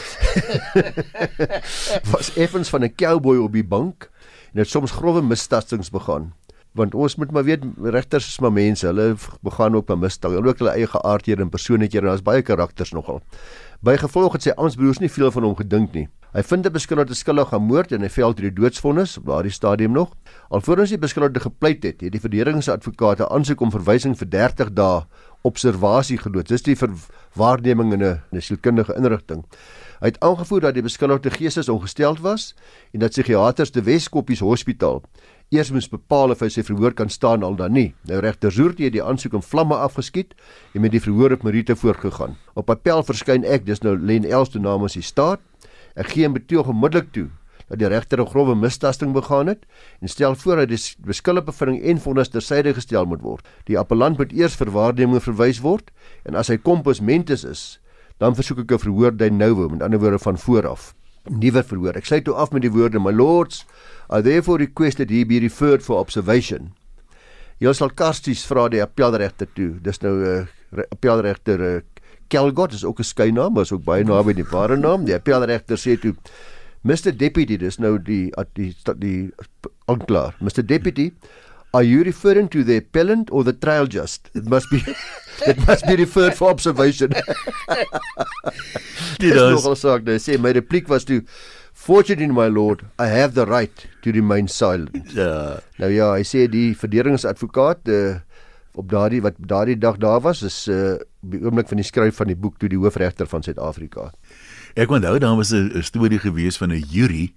was 2.14 2.32
effens 2.40 2.72
van 2.72 2.84
'n 2.88 2.94
cowboy 2.96 3.36
op 3.44 3.52
die 3.52 3.66
bank 3.66 4.08
en 4.54 4.64
het 4.64 4.70
soms 4.70 4.96
grouwe 4.96 5.20
misstastings 5.22 5.92
begaan. 5.92 6.32
Want 6.74 6.94
ons 6.94 7.16
moet 7.20 7.30
maar 7.30 7.44
weet 7.44 7.62
regters 7.82 8.26
is 8.26 8.40
maar 8.40 8.52
mense, 8.52 8.86
hulle 8.86 9.14
begaan 9.42 9.76
ook 9.76 9.92
misstande, 9.94 10.40
hulle 10.40 10.48
ook 10.48 10.58
hulle 10.58 10.72
eie 10.72 10.86
geaardhede 10.86 11.42
en 11.42 11.50
persoonlikhede 11.52 12.06
en 12.06 12.10
daar's 12.10 12.24
baie 12.24 12.42
karakters 12.42 12.90
nogal. 12.92 13.20
By 13.84 13.96
gevolg 14.00 14.32
het 14.32 14.42
sy 14.42 14.54
amptbroers 14.56 14.98
nie 14.98 15.12
veel 15.12 15.30
van 15.30 15.44
hom 15.44 15.54
gedink 15.54 15.92
nie. 15.92 16.08
Hy 16.34 16.42
vind 16.42 16.66
'n 16.66 16.72
beskuldigde 16.72 17.14
skuldig 17.14 17.52
aan 17.52 17.62
moord 17.62 17.92
en 17.92 18.00
hy 18.00 18.08
vel 18.08 18.34
deur 18.34 18.50
die 18.50 18.60
doodsvonnis 18.62 19.18
op 19.18 19.26
daardie 19.26 19.52
stadium 19.52 19.92
nog. 19.92 20.16
Alvorens 20.50 20.90
die 20.90 20.98
beskuldigde 20.98 21.40
gepleit 21.40 21.82
het, 21.84 22.00
het 22.00 22.12
die 22.12 22.20
verdedigingsadvokaat 22.20 23.20
'n 23.20 23.30
aansoek 23.30 23.60
om 23.60 23.70
verwysing 23.70 24.18
vir 24.18 24.28
30 24.28 24.72
dae 24.72 25.06
observasie 25.44 26.18
geloods. 26.18 26.48
Dis 26.50 26.64
die 26.64 26.76
waarneming 27.34 27.92
in 27.92 28.02
'n 28.02 28.40
sielkundige 28.40 28.94
inrigting. 28.96 29.44
Hy 30.00 30.06
het 30.06 30.20
aangevoer 30.20 30.60
dat 30.60 30.74
die 30.74 30.82
beskuldigde 30.82 31.30
geestesongesteld 31.30 32.20
was 32.20 32.54
en 32.92 33.00
dat 33.00 33.10
psigiaters 33.10 33.70
te 33.70 33.82
Weskoppies 33.82 34.40
Hospitaal 34.40 35.02
eers 35.50 35.70
moes 35.70 35.88
bepaal 35.88 36.30
of 36.30 36.40
hy 36.40 36.48
sy 36.48 36.62
verhoor 36.62 36.94
kan 36.94 37.08
staan 37.08 37.42
al 37.42 37.56
dan 37.56 37.72
nie. 37.72 37.94
Nou 38.08 38.20
regter 38.20 38.52
Zoertie 38.52 38.84
het 38.84 38.92
die 38.92 39.02
aansoek 39.02 39.32
in 39.32 39.42
vlamme 39.42 39.76
afgeskiet 39.76 40.34
en 40.74 40.80
met 40.80 40.90
die 40.90 41.00
verhoor 41.00 41.32
op 41.32 41.42
Merite 41.42 41.76
voortgegaan. 41.76 42.36
Op 42.54 42.70
appel 42.70 43.02
verskyn 43.02 43.44
ek, 43.44 43.66
dis 43.66 43.80
nou 43.80 43.96
Len 43.98 44.24
Els 44.24 44.54
namens 44.54 44.92
die 44.92 45.02
staat. 45.02 45.40
Ek 45.94 46.06
gee 46.06 46.26
'n 46.26 46.32
betoog 46.32 46.68
onmiddellik 46.68 47.12
toe 47.12 47.28
dat 47.74 47.82
die 47.82 47.90
regter 47.90 48.20
'n 48.20 48.30
grove 48.30 48.54
mistasting 48.54 49.12
begaan 49.12 49.46
het 49.46 49.66
en 50.00 50.08
stel 50.08 50.34
voor 50.34 50.56
dat 50.56 50.68
die 50.68 50.78
beskuldige 51.04 51.46
bevinding 51.46 51.82
en 51.82 51.98
vonnis 52.00 52.28
tersyde 52.28 52.74
gestel 52.74 53.04
moet 53.04 53.22
word. 53.22 53.46
Die 53.64 53.78
appellant 53.78 54.18
moet 54.18 54.32
eers 54.32 54.54
vir 54.54 54.70
waarneming 54.70 55.22
verwys 55.22 55.60
word 55.60 55.90
en 56.24 56.34
as 56.34 56.48
hy 56.48 56.56
compos 56.56 57.00
mentis 57.00 57.44
is, 57.44 57.80
dan 58.18 58.34
versoek 58.34 58.58
ek 58.58 58.72
'n 58.72 58.78
verhoor 58.78 59.16
de 59.16 59.30
novo, 59.30 59.68
met 59.68 59.82
ander 59.82 59.98
woorde 59.98 60.18
van 60.18 60.38
vooraf. 60.38 60.94
Nuwe 61.28 61.62
verhoor. 61.62 61.96
Ek 61.96 62.04
sê 62.04 62.22
toe 62.22 62.34
af 62.34 62.52
met 62.52 62.62
die 62.62 62.70
woorde: 62.70 63.00
"My 63.00 63.12
lords, 63.12 63.66
I 64.10 64.22
therefore 64.22 64.58
request 64.58 64.96
that 64.96 65.10
he 65.10 65.24
be 65.24 65.38
referred 65.38 65.82
for 65.82 65.98
observation." 65.98 66.72
Jy 67.58 67.72
sal 67.72 67.90
kasties 67.90 68.44
vra 68.46 68.68
die 68.68 68.82
appelregter 68.82 69.46
toe. 69.54 69.80
Dis 69.80 70.00
nou 70.00 70.14
'n 70.14 70.48
uh, 70.76 70.82
appelregter 70.90 71.60
uh, 71.60 71.80
Kelgot 72.28 72.72
is 72.72 72.84
ook 72.84 72.98
'n 72.98 73.02
skuilnaam, 73.02 73.52
maar 73.52 73.62
is 73.62 73.72
ook 73.72 73.84
baie 73.84 74.04
naby 74.04 74.32
die 74.32 74.44
ware 74.50 74.76
naam. 74.76 75.04
Die 75.04 75.14
appelregter 75.14 75.76
sê 75.76 76.00
toe 76.00 76.14
Mr 76.84 77.16
Deputy, 77.16 77.56
dis 77.56 77.78
nou 77.80 77.96
die 77.98 78.28
die 78.58 78.74
die, 79.00 79.32
aanklaer. 79.88 80.36
Mr 80.44 80.62
Deputy, 80.62 81.12
are 81.72 81.82
you 81.82 82.04
referring 82.04 82.48
to 82.48 82.62
the 82.62 82.76
appellant 82.82 83.30
or 83.32 83.42
the 83.44 83.52
trial 83.52 83.86
just? 83.86 84.28
It 84.34 84.46
must 84.46 84.70
be 84.70 84.82
it 85.50 85.66
must 85.66 85.86
be 85.86 85.96
referred 85.96 86.36
for 86.36 86.50
observation. 86.50 87.16
Dit 89.18 89.32
is 89.32 89.40
nogal 89.40 89.76
saak. 89.80 90.04
Nou 90.04 90.20
sê 90.20 90.36
my 90.38 90.52
repliek 90.56 90.88
was 90.92 91.08
toe 91.08 91.22
Fortunately 91.74 92.28
my 92.30 92.46
lord, 92.46 92.84
I 93.02 93.08
have 93.10 93.34
the 93.34 93.44
right 93.46 93.86
to 94.02 94.12
remain 94.14 94.46
silent. 94.48 94.94
ja, 95.12 95.58
Nou 95.82 95.90
ja, 95.90 96.12
hy 96.14 96.22
sê 96.22 96.46
die 96.48 96.68
verdedigingsadvokaat 96.78 97.90
uh, 97.90 98.20
op 98.78 98.86
daardie 98.90 99.20
wat 99.24 99.34
daardie 99.38 99.76
dag 99.78 99.98
daar 100.02 100.22
was 100.22 100.42
is 100.46 100.68
uh 100.70 100.94
die 101.24 101.40
oomblik 101.40 101.70
van 101.70 101.80
die 101.80 101.86
skryf 101.88 102.18
van 102.20 102.28
die 102.28 102.36
boek 102.36 102.58
toe 102.60 102.68
die 102.68 102.78
hoofregter 102.78 103.26
van 103.26 103.42
Suid-Afrika. 103.42 104.10
Ek 104.74 104.90
onthou 104.90 105.18
daar 105.18 105.36
was 105.36 105.52
'n 105.52 105.82
storie 105.82 106.18
gewees 106.18 106.56
van 106.56 106.72
'n 106.72 106.84
jury 106.90 107.32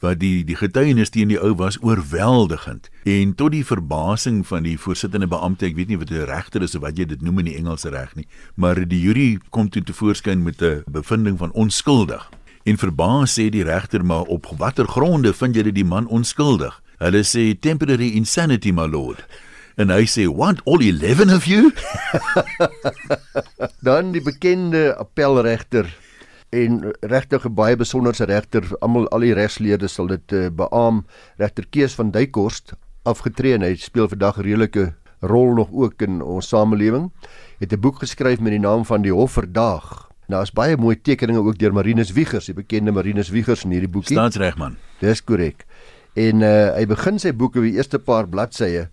wat 0.00 0.18
die 0.18 0.44
die 0.44 0.56
getuienis 0.56 1.10
teen 1.10 1.28
die 1.28 1.40
ou 1.40 1.54
was 1.54 1.78
oorweldigend. 1.82 2.88
En 3.04 3.34
tot 3.34 3.52
die 3.52 3.64
verbasing 3.64 4.46
van 4.46 4.62
die 4.62 4.78
voorsittende 4.78 5.26
beampte 5.26 5.66
ek 5.66 5.74
weet 5.74 5.88
nie 5.88 5.98
wat 5.98 6.10
'n 6.10 6.24
regter 6.24 6.62
is 6.62 6.74
of 6.74 6.82
wat 6.82 6.96
jy 6.96 7.04
dit 7.04 7.22
noem 7.22 7.38
in 7.38 7.44
die 7.44 7.56
Engelse 7.56 7.90
reg 7.90 8.14
nie 8.14 8.26
maar 8.54 8.88
die 8.88 9.00
jury 9.00 9.38
kom 9.50 9.68
toe 9.68 9.82
tevoorskyn 9.82 10.42
met 10.42 10.62
'n 10.62 10.82
bevinding 10.86 11.38
van 11.38 11.52
onskuldig. 11.52 12.30
En 12.64 12.76
verbaas 12.76 13.38
sê 13.38 13.48
die 13.50 13.64
regter 13.64 14.04
maar 14.04 14.22
op 14.22 14.46
watter 14.58 14.86
gronde 14.86 15.34
vind 15.34 15.54
julle 15.54 15.72
die 15.72 15.84
man 15.84 16.06
onskuldig? 16.06 16.82
Hulle 16.98 17.22
sê 17.22 17.58
temporary 17.58 18.08
insanity 18.08 18.70
my 18.70 18.86
lord. 18.86 19.24
En 19.76 19.90
hy 19.90 20.04
sê 20.10 20.26
what 20.26 20.60
all 20.66 20.82
11 20.82 21.34
of 21.34 21.44
you? 21.44 21.72
Dan 23.86 24.12
die 24.12 24.22
bekende 24.22 24.96
appelregter 24.98 25.86
en 26.50 26.92
regtig 27.00 27.44
'n 27.44 27.54
baie 27.54 27.76
besonderse 27.76 28.24
regter, 28.24 28.64
almal 28.80 29.08
al 29.08 29.20
die 29.20 29.34
regsleerders 29.34 29.94
sal 29.94 30.06
dit 30.06 30.32
uh, 30.32 30.48
beamoen, 30.48 31.06
regter 31.36 31.66
Kees 31.70 31.94
van 31.94 32.10
Duikhorst 32.10 32.72
afgetree 33.02 33.54
en 33.54 33.62
hy 33.62 33.74
speel 33.76 34.08
vandag 34.08 34.38
'n 34.38 34.42
redelike 34.42 34.94
rol 35.20 35.54
nog 35.54 35.68
ook 35.72 36.02
in 36.02 36.22
ons 36.22 36.48
samelewing. 36.48 37.10
Het 37.58 37.72
'n 37.72 37.80
boek 37.80 37.98
geskryf 37.98 38.40
met 38.40 38.52
die 38.52 38.60
naam 38.60 38.84
van 38.84 39.02
Die 39.02 39.12
Hof 39.12 39.32
Verdaag. 39.32 40.08
Nou 40.26 40.42
is 40.42 40.52
baie 40.52 40.76
mooi 40.76 41.00
tekeninge 41.00 41.40
ook 41.40 41.58
deur 41.58 41.72
Marinus 41.72 42.12
Wiegers, 42.12 42.46
die 42.46 42.54
bekende 42.54 42.92
Marinus 42.92 43.28
Wiegers 43.28 43.64
in 43.64 43.70
hierdie 43.70 43.88
boekie. 43.88 44.16
staatsregman 44.16 44.76
Dis 45.00 45.24
korrek. 45.24 45.66
En 46.14 46.40
uh, 46.40 46.74
hy 46.74 46.86
begin 46.86 47.18
sy 47.18 47.32
boek 47.32 47.56
op 47.56 47.62
die 47.62 47.76
eerste 47.76 47.98
paar 47.98 48.28
bladsye 48.28 48.88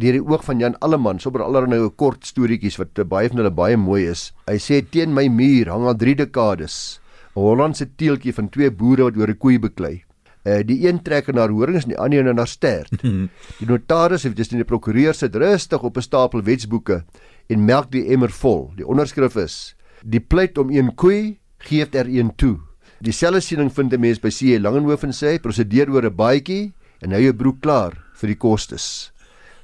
deur 0.00 0.18
die 0.18 0.24
oog 0.24 0.44
van 0.44 0.60
Jan 0.60 0.76
Alleman, 0.84 1.18
sommer 1.20 1.42
allerlei 1.42 1.76
nou 1.76 1.86
'n 1.86 1.96
kort 1.96 2.26
storieetjies 2.26 2.78
wat 2.78 2.98
uh, 2.98 3.04
baie 3.04 3.28
van 3.28 3.38
hulle 3.38 3.50
baie 3.50 3.76
mooi 3.76 4.06
is. 4.10 4.32
Hy 4.46 4.58
sê 4.58 4.82
teen 4.90 5.14
my 5.14 5.28
muur 5.28 5.70
hang 5.72 5.86
al 5.86 5.96
3 5.96 6.14
dekades 6.14 7.00
'n 7.36 7.40
Hollandse 7.40 7.86
teeltjie 7.96 8.32
van 8.32 8.48
twee 8.48 8.70
boere 8.70 9.04
wat 9.04 9.16
oor 9.16 9.30
'n 9.30 9.38
koei 9.38 9.58
beklei. 9.58 10.04
Uh, 10.46 10.62
die 10.62 10.86
een 10.86 11.02
trek 11.02 11.26
na 11.34 11.48
horings 11.48 11.84
en 11.84 11.90
die 11.90 11.98
ander 11.98 12.26
een 12.26 12.36
na 12.36 12.44
stert. 12.46 13.02
Die 13.58 13.66
notaris 13.66 14.22
het 14.22 14.36
dus 14.36 14.48
die 14.48 14.64
prokureur 14.64 15.14
sit 15.14 15.34
rustig 15.34 15.82
op 15.82 15.96
'n 15.96 16.02
stapel 16.02 16.42
wetsboeke 16.42 17.04
en 17.48 17.64
melk 17.64 17.90
die 17.90 18.06
emmer 18.12 18.30
vol. 18.30 18.72
Die 18.76 18.86
onderskrif 18.86 19.36
is: 19.36 19.74
Die 20.04 20.20
pleit 20.20 20.58
om 20.58 20.70
een 20.70 20.94
koei, 20.94 21.38
gee 21.58 21.86
er 21.90 22.06
een 22.06 22.30
toe. 22.36 22.58
Dieselfde 23.00 23.40
siening 23.40 23.72
vind 23.72 23.92
'n 23.92 24.00
mens 24.00 24.20
by 24.20 24.30
C. 24.30 24.60
Langehoven 24.60 25.12
sê, 25.12 25.40
prosedeer 25.40 25.90
oor 25.90 26.04
'n 26.04 26.14
baadjie 26.14 26.72
en 27.00 27.10
hou 27.10 27.20
jou 27.20 27.32
broek 27.34 27.60
klaar 27.60 27.92
vir 28.14 28.28
die 28.28 28.38
kostes. 28.38 29.12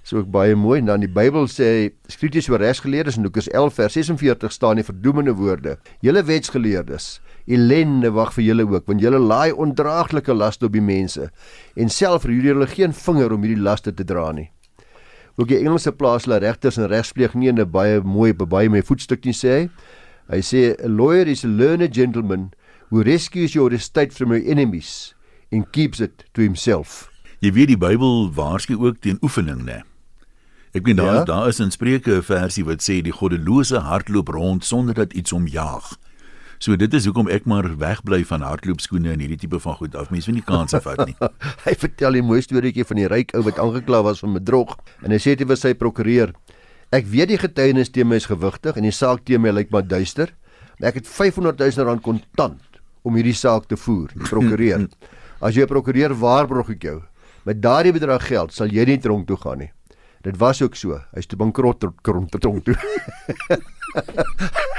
So 0.02 0.18
ook 0.18 0.30
baie 0.34 0.54
mooi 0.58 0.80
en 0.80 0.88
dan 0.90 1.02
die 1.04 1.10
Bybel 1.10 1.44
sê 1.46 1.92
skrifties 2.10 2.48
oor 2.50 2.58
regsgeleerdes 2.58 3.20
in 3.20 3.22
Lukas 3.22 3.46
11 3.52 3.76
vers 3.76 3.94
46 3.94 4.52
staan 4.52 4.80
die 4.80 4.86
verdoemende 4.86 5.34
woorde: 5.38 5.76
Julle 6.02 6.24
wetsgeleerdes, 6.26 7.20
ellende 7.46 8.10
wag 8.10 8.32
vir 8.34 8.44
julle 8.48 8.66
ook, 8.66 8.88
want 8.90 9.02
julle 9.02 9.20
laai 9.22 9.52
ondraaglike 9.52 10.34
laste 10.34 10.66
op 10.66 10.74
die 10.74 10.82
mense 10.82 11.28
en 11.76 11.88
self 11.88 12.26
roer 12.26 12.50
julle 12.50 12.66
geen 12.66 12.92
vinger 12.92 13.32
om 13.32 13.46
hierdie 13.46 13.62
laste 13.62 13.94
te 13.94 14.04
dra 14.04 14.32
nie. 14.34 14.50
Ook 15.38 15.48
die 15.48 15.60
Engelse 15.62 15.94
plaaslike 15.94 16.42
regters 16.42 16.80
en 16.82 16.90
regspleeg 16.90 17.34
nie 17.34 17.48
in 17.48 17.60
'n 17.60 17.70
baie 17.70 18.00
mooi 18.02 18.32
baie 18.34 18.68
my 18.68 18.82
voetstuk 18.82 19.24
nie 19.24 19.32
sê 19.32 19.48
hy. 19.48 19.70
Hy 20.28 20.40
sê 20.40 20.74
a 20.84 20.88
lawyer 20.88 21.28
is 21.28 21.44
a 21.44 21.48
learned 21.48 21.94
gentleman 21.94 22.50
who 22.90 23.02
rescues 23.02 23.54
your 23.54 23.72
estate 23.72 24.12
from 24.12 24.32
your 24.32 24.42
enemies 24.44 25.14
and 25.52 25.70
keeps 25.72 26.00
it 26.00 26.24
to 26.34 26.42
himself. 26.42 27.08
Jy 27.40 27.52
weet 27.52 27.68
die 27.68 27.76
Bybel 27.76 28.30
waarsku 28.34 28.76
ook 28.78 29.00
teen 29.00 29.18
oefening, 29.22 29.64
né? 29.64 29.82
Ek 30.72 30.86
meen 30.88 30.96
daar 30.96 31.14
Ja? 31.14 31.24
daar 31.24 31.48
is 31.48 31.60
in 31.60 31.70
Spreuke 31.70 32.16
'n 32.16 32.22
versie 32.22 32.64
wat 32.64 32.80
sê 32.80 33.02
die 33.02 33.12
goddelose 33.12 33.78
hardloop 33.78 34.28
rond 34.28 34.64
sonder 34.64 34.94
dat 34.94 35.12
iets 35.12 35.30
hom 35.30 35.46
jaag. 35.46 35.96
So 36.58 36.76
dit 36.76 36.94
is 36.94 37.04
hoekom 37.04 37.28
ek 37.28 37.44
maar 37.44 37.76
wegbly 37.78 38.24
van 38.24 38.40
hardloopskoene 38.40 39.10
en 39.12 39.20
hierdie 39.20 39.36
tipe 39.36 39.58
van 39.60 39.74
goed 39.74 39.94
af. 39.94 40.10
Mense 40.10 40.26
wil 40.26 40.34
nie 40.34 40.44
kanse 40.46 40.80
vat 40.80 41.06
nie. 41.06 41.16
hy 41.66 41.74
vertel 41.74 42.16
'n 42.16 42.24
mooi 42.24 42.40
storieetjie 42.40 42.84
van 42.84 42.96
die 42.96 43.06
ryk 43.06 43.34
ou 43.34 43.42
wat 43.42 43.58
aangekla 43.58 44.02
was 44.02 44.20
van 44.20 44.32
bedrog 44.32 44.76
en 45.02 45.10
hy 45.10 45.18
sê 45.18 45.36
dit 45.36 45.48
was 45.48 45.60
sy 45.60 45.74
prokureur. 45.74 46.32
Ek 46.90 47.04
weet 47.06 47.28
die 47.28 47.38
getuienis 47.38 47.90
teen 47.90 48.08
my 48.08 48.16
is 48.16 48.26
gewigtig 48.26 48.76
en 48.76 48.82
die 48.82 48.92
saak 48.92 49.24
teen 49.24 49.40
my 49.42 49.50
lyk 49.50 49.70
maar 49.70 49.82
duister, 49.86 50.32
maar 50.78 50.88
ek 50.88 50.94
het 50.94 51.06
500 51.08 51.58
000 51.58 51.84
rand 51.84 52.02
kontant 52.02 52.60
om 53.02 53.14
hierdie 53.14 53.34
saak 53.34 53.66
te 53.68 53.76
voer, 53.76 54.08
die 54.14 54.28
prokureur. 54.28 54.88
As 55.42 55.54
jy 55.54 55.62
'n 55.62 55.68
prokureur 55.68 56.14
waarborg 56.14 56.70
ek 56.70 56.82
jou, 56.82 57.02
met 57.44 57.60
daardie 57.60 57.92
bedrag 57.92 58.24
geld 58.26 58.52
sal 58.54 58.68
jy 58.68 58.84
nie 58.84 58.98
tronk 58.98 59.26
toe 59.26 59.36
gaan 59.36 59.58
nie. 59.58 59.70
Dit 60.22 60.38
was 60.38 60.62
ook 60.62 60.76
so. 60.78 61.00
Hy's 61.16 61.26
te 61.26 61.36
bankrot 61.36 61.80
tot 61.82 61.96
tronk 62.06 62.30
tronk 62.30 62.64
toe. 62.64 62.76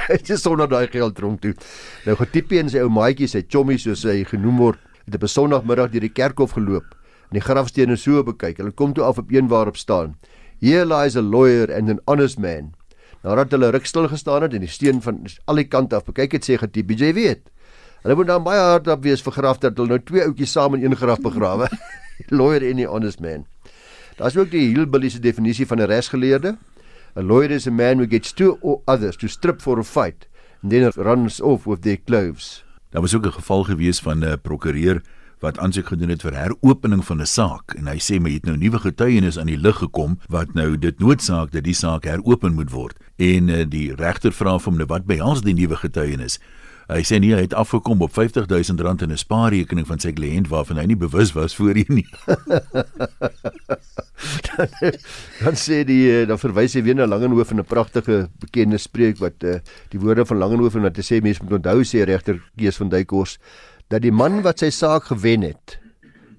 Hy 0.08 0.16
het 0.16 0.30
sonder 0.40 0.68
daai 0.68 0.88
geld 0.92 1.14
tronk 1.16 1.42
toe. 1.44 1.52
Nou 2.06 2.16
getipie 2.16 2.62
in 2.62 2.70
sy 2.72 2.80
ou 2.80 2.90
maatjie, 2.92 3.28
sy 3.28 3.44
chommy 3.44 3.76
soos 3.80 4.06
hy 4.08 4.22
genoem 4.28 4.60
word, 4.60 4.80
het 5.04 5.18
op 5.18 5.24
'n 5.24 5.32
Sondagmiddag 5.32 5.92
deur 5.92 6.04
die 6.04 6.12
kerkhof 6.12 6.56
geloop 6.56 6.96
en 7.28 7.36
die 7.36 7.44
grafstene 7.44 7.96
so 7.96 8.24
bekyk. 8.24 8.58
Hulle 8.58 8.72
kom 8.72 8.94
toe 8.94 9.04
af 9.04 9.18
op 9.18 9.32
een 9.32 9.48
waarop 9.48 9.76
staan: 9.76 10.16
Here 10.60 10.84
lies 10.84 11.16
a 11.16 11.22
lawyer 11.22 11.72
and 11.72 11.90
an 11.90 12.00
honest 12.06 12.38
man. 12.38 12.72
Nadat 13.24 13.52
hulle 13.52 13.70
ruk 13.70 13.86
stil 13.86 14.08
gestaan 14.08 14.42
het 14.42 14.54
en 14.54 14.60
die 14.60 14.68
steen 14.68 15.02
van 15.02 15.26
al 15.44 15.56
die 15.56 15.68
kante 15.68 15.96
af 15.96 16.04
bekyk 16.04 16.32
het, 16.32 16.44
sê 16.44 16.58
Gatibi, 16.58 16.94
"Jy 16.94 17.12
weet, 17.12 17.50
hulle 18.02 18.14
moet 18.14 18.26
dan 18.26 18.44
baie 18.44 18.60
hard 18.60 18.88
op 18.88 19.02
wees 19.02 19.22
vir 19.22 19.32
graf 19.32 19.58
dat 19.58 19.76
hulle 19.76 19.88
nou 19.88 19.98
twee 19.98 20.22
ouetjies 20.22 20.52
saam 20.52 20.74
in 20.74 20.84
een 20.84 20.96
graf 20.96 21.20
begrawe." 21.20 21.68
lawyer 22.28 22.62
en 22.62 22.80
'n 22.80 22.86
honest 22.86 23.20
man. 23.20 23.46
Daar's 24.16 24.36
ook 24.36 24.50
die 24.50 24.68
hillbilly 24.74 25.08
se 25.08 25.18
definisie 25.18 25.66
van 25.66 25.78
'n 25.78 25.86
regsgeleerde. 25.86 26.56
A 27.16 27.22
lawyer 27.22 27.50
is 27.50 27.66
a 27.66 27.70
man 27.70 27.96
who 27.96 28.06
gets 28.06 28.32
two 28.32 28.80
others 28.84 29.16
to 29.16 29.26
strip 29.26 29.60
for 29.60 29.78
a 29.78 29.84
fight 29.84 30.28
and 30.62 30.70
then 30.70 30.92
runs 30.94 31.40
off 31.40 31.64
with 31.64 31.82
their 31.82 31.98
clothes. 32.04 32.64
Daar 32.90 33.00
was 33.00 33.14
ook 33.14 33.26
'n 33.26 33.32
geval 33.32 33.64
gewees 33.64 34.00
van 34.00 34.24
'n 34.24 34.40
prokureur 34.40 35.02
wat 35.44 35.58
aansoek 35.58 35.86
gedoen 35.92 36.08
het 36.08 36.22
vir 36.24 36.36
heropening 36.36 37.04
van 37.04 37.20
'n 37.20 37.26
saak 37.26 37.74
en 37.76 37.86
hy 37.86 37.98
sê 37.98 38.20
maar 38.20 38.30
het 38.30 38.44
nou 38.44 38.56
nuwe 38.56 38.78
getuienis 38.78 39.38
aan 39.38 39.50
die 39.52 39.60
lig 39.60 39.76
gekom 39.76 40.18
wat 40.28 40.54
nou 40.54 40.78
dit 40.78 40.98
noodsaak 40.98 41.52
dat 41.52 41.64
die 41.64 41.74
saak 41.74 42.04
heropen 42.04 42.54
moet 42.54 42.70
word 42.70 42.96
en 43.16 43.48
uh, 43.48 43.64
die 43.68 43.94
regter 43.94 44.32
vra 44.32 44.58
vir 44.58 44.70
hom 44.70 44.78
nou 44.78 44.86
wat 44.86 45.04
behels 45.06 45.42
die 45.42 45.54
nuwe 45.54 45.76
getuienis 45.76 46.38
Hy 46.84 47.00
sê 47.06 47.16
nie 47.20 47.32
hy 47.32 47.46
het 47.46 47.54
afgekom 47.56 48.02
op 48.04 48.12
R50000 48.12 49.04
in 49.06 49.12
'n 49.12 49.16
spaarrekening 49.16 49.86
van 49.88 49.98
sy 49.98 50.12
kliënt 50.12 50.48
waarvan 50.48 50.76
hy 50.76 50.86
nie 50.86 51.00
bewus 51.00 51.32
was 51.32 51.56
voorheen 51.56 52.02
nie. 52.04 52.06
dan, 54.48 54.68
dan 55.44 55.56
sê 55.56 55.84
die 55.88 56.10
eh, 56.12 56.26
dan 56.28 56.38
verwys 56.38 56.74
hy 56.74 56.82
weer 56.82 56.94
na 56.94 57.06
Langenhof 57.06 57.50
en 57.50 57.60
'n 57.60 57.64
pragtige 57.64 58.28
bekende 58.38 58.78
spreek 58.78 59.18
wat 59.18 59.44
uh, 59.44 59.60
die 59.90 60.00
woorde 60.00 60.26
van 60.26 60.38
Langenhof 60.38 60.74
en 60.74 60.82
wat 60.82 60.96
hy 60.96 61.02
sê 61.02 61.22
mense 61.22 61.42
moet 61.42 61.56
onthou 61.60 61.84
sê 61.84 62.04
regter 62.04 62.42
Kees 62.56 62.76
van 62.76 62.88
Duykors 62.88 63.38
dat 63.88 64.02
die 64.02 64.12
man 64.12 64.42
wat 64.42 64.58
sy 64.58 64.70
saak 64.70 65.04
gewen 65.08 65.42
het 65.42 65.78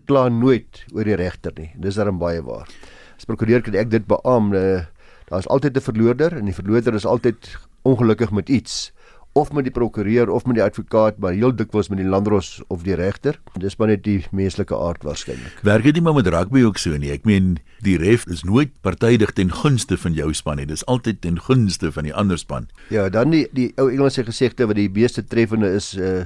kla 0.05 0.29
nooit 0.29 0.85
oor 0.93 1.03
die 1.03 1.15
regter 1.15 1.51
nie. 1.57 1.71
Dis 1.81 1.95
darem 1.95 2.19
baie 2.19 2.41
waar. 2.41 2.69
As 3.17 3.25
prokureur 3.25 3.61
kan 3.61 3.73
ek 3.73 3.89
dit 3.89 4.05
beamoen. 4.05 4.53
Uh, 4.53 4.85
Daar's 5.25 5.47
altyd 5.47 5.77
'n 5.77 5.81
verloorder 5.81 6.37
en 6.37 6.45
die 6.45 6.53
verloorder 6.53 6.93
is 6.93 7.05
altyd 7.05 7.57
ongelukkig 7.81 8.31
met 8.31 8.49
iets 8.49 8.91
of 9.35 9.51
met 9.51 9.65
die 9.67 9.71
prokureur 9.75 10.29
of 10.31 10.45
met 10.47 10.55
die 10.55 10.63
advokaat, 10.63 11.17
maar 11.19 11.33
heel 11.35 11.51
dikwels 11.51 11.89
met 11.91 11.99
die 11.99 12.07
landros 12.07 12.61
of 12.71 12.85
die 12.87 12.95
regter. 12.95 13.35
Dis 13.59 13.75
maar 13.75 13.89
net 13.91 14.05
die 14.05 14.21
menslike 14.31 14.77
aard 14.79 15.03
waarskynlik. 15.03 15.57
Werk 15.67 15.83
dit 15.83 15.97
nie 15.97 16.03
maar 16.05 16.15
met 16.15 16.29
rugby 16.31 16.61
ook 16.63 16.79
so 16.79 16.95
nie. 16.95 17.11
Ek 17.11 17.27
meen 17.27 17.57
die 17.83 17.97
ref 17.99 18.23
is 18.31 18.45
nooit 18.47 18.71
partydig 18.85 19.33
ten 19.35 19.51
gunste 19.51 19.97
van 19.99 20.15
jou 20.15 20.29
span 20.31 20.61
nie. 20.61 20.67
Dis 20.69 20.85
altyd 20.87 21.19
ten 21.25 21.41
gunste 21.49 21.91
van 21.91 22.07
die 22.07 22.13
ander 22.15 22.39
span. 22.39 22.69
Ja, 22.95 23.09
dan 23.11 23.35
die 23.35 23.43
die 23.51 23.73
ou 23.75 23.89
Engelse 23.91 24.23
gesegde 24.23 24.69
wat 24.71 24.79
die 24.79 24.87
meeste 24.87 25.25
treffende 25.27 25.73
is 25.75 25.91
uh 25.99 26.23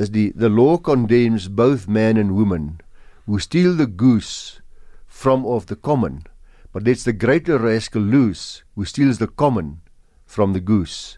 is 0.00 0.12
die 0.12 0.28
the 0.36 0.48
law 0.52 0.76
condemns 0.80 1.48
both 1.48 1.88
man 1.88 2.20
and 2.20 2.32
woman 2.36 2.80
who 3.24 3.40
steal 3.40 3.76
the 3.76 3.88
goose 3.88 4.60
from 5.06 5.46
of 5.48 5.72
the 5.72 5.76
common, 5.76 6.24
but 6.72 6.88
it's 6.88 7.08
the 7.08 7.16
greater 7.16 7.56
rascal 7.56 8.02
loose 8.02 8.60
who 8.76 8.84
steals 8.84 9.24
the 9.24 9.28
common 9.28 9.80
from 10.26 10.52
the 10.52 10.60
goose. 10.60 11.16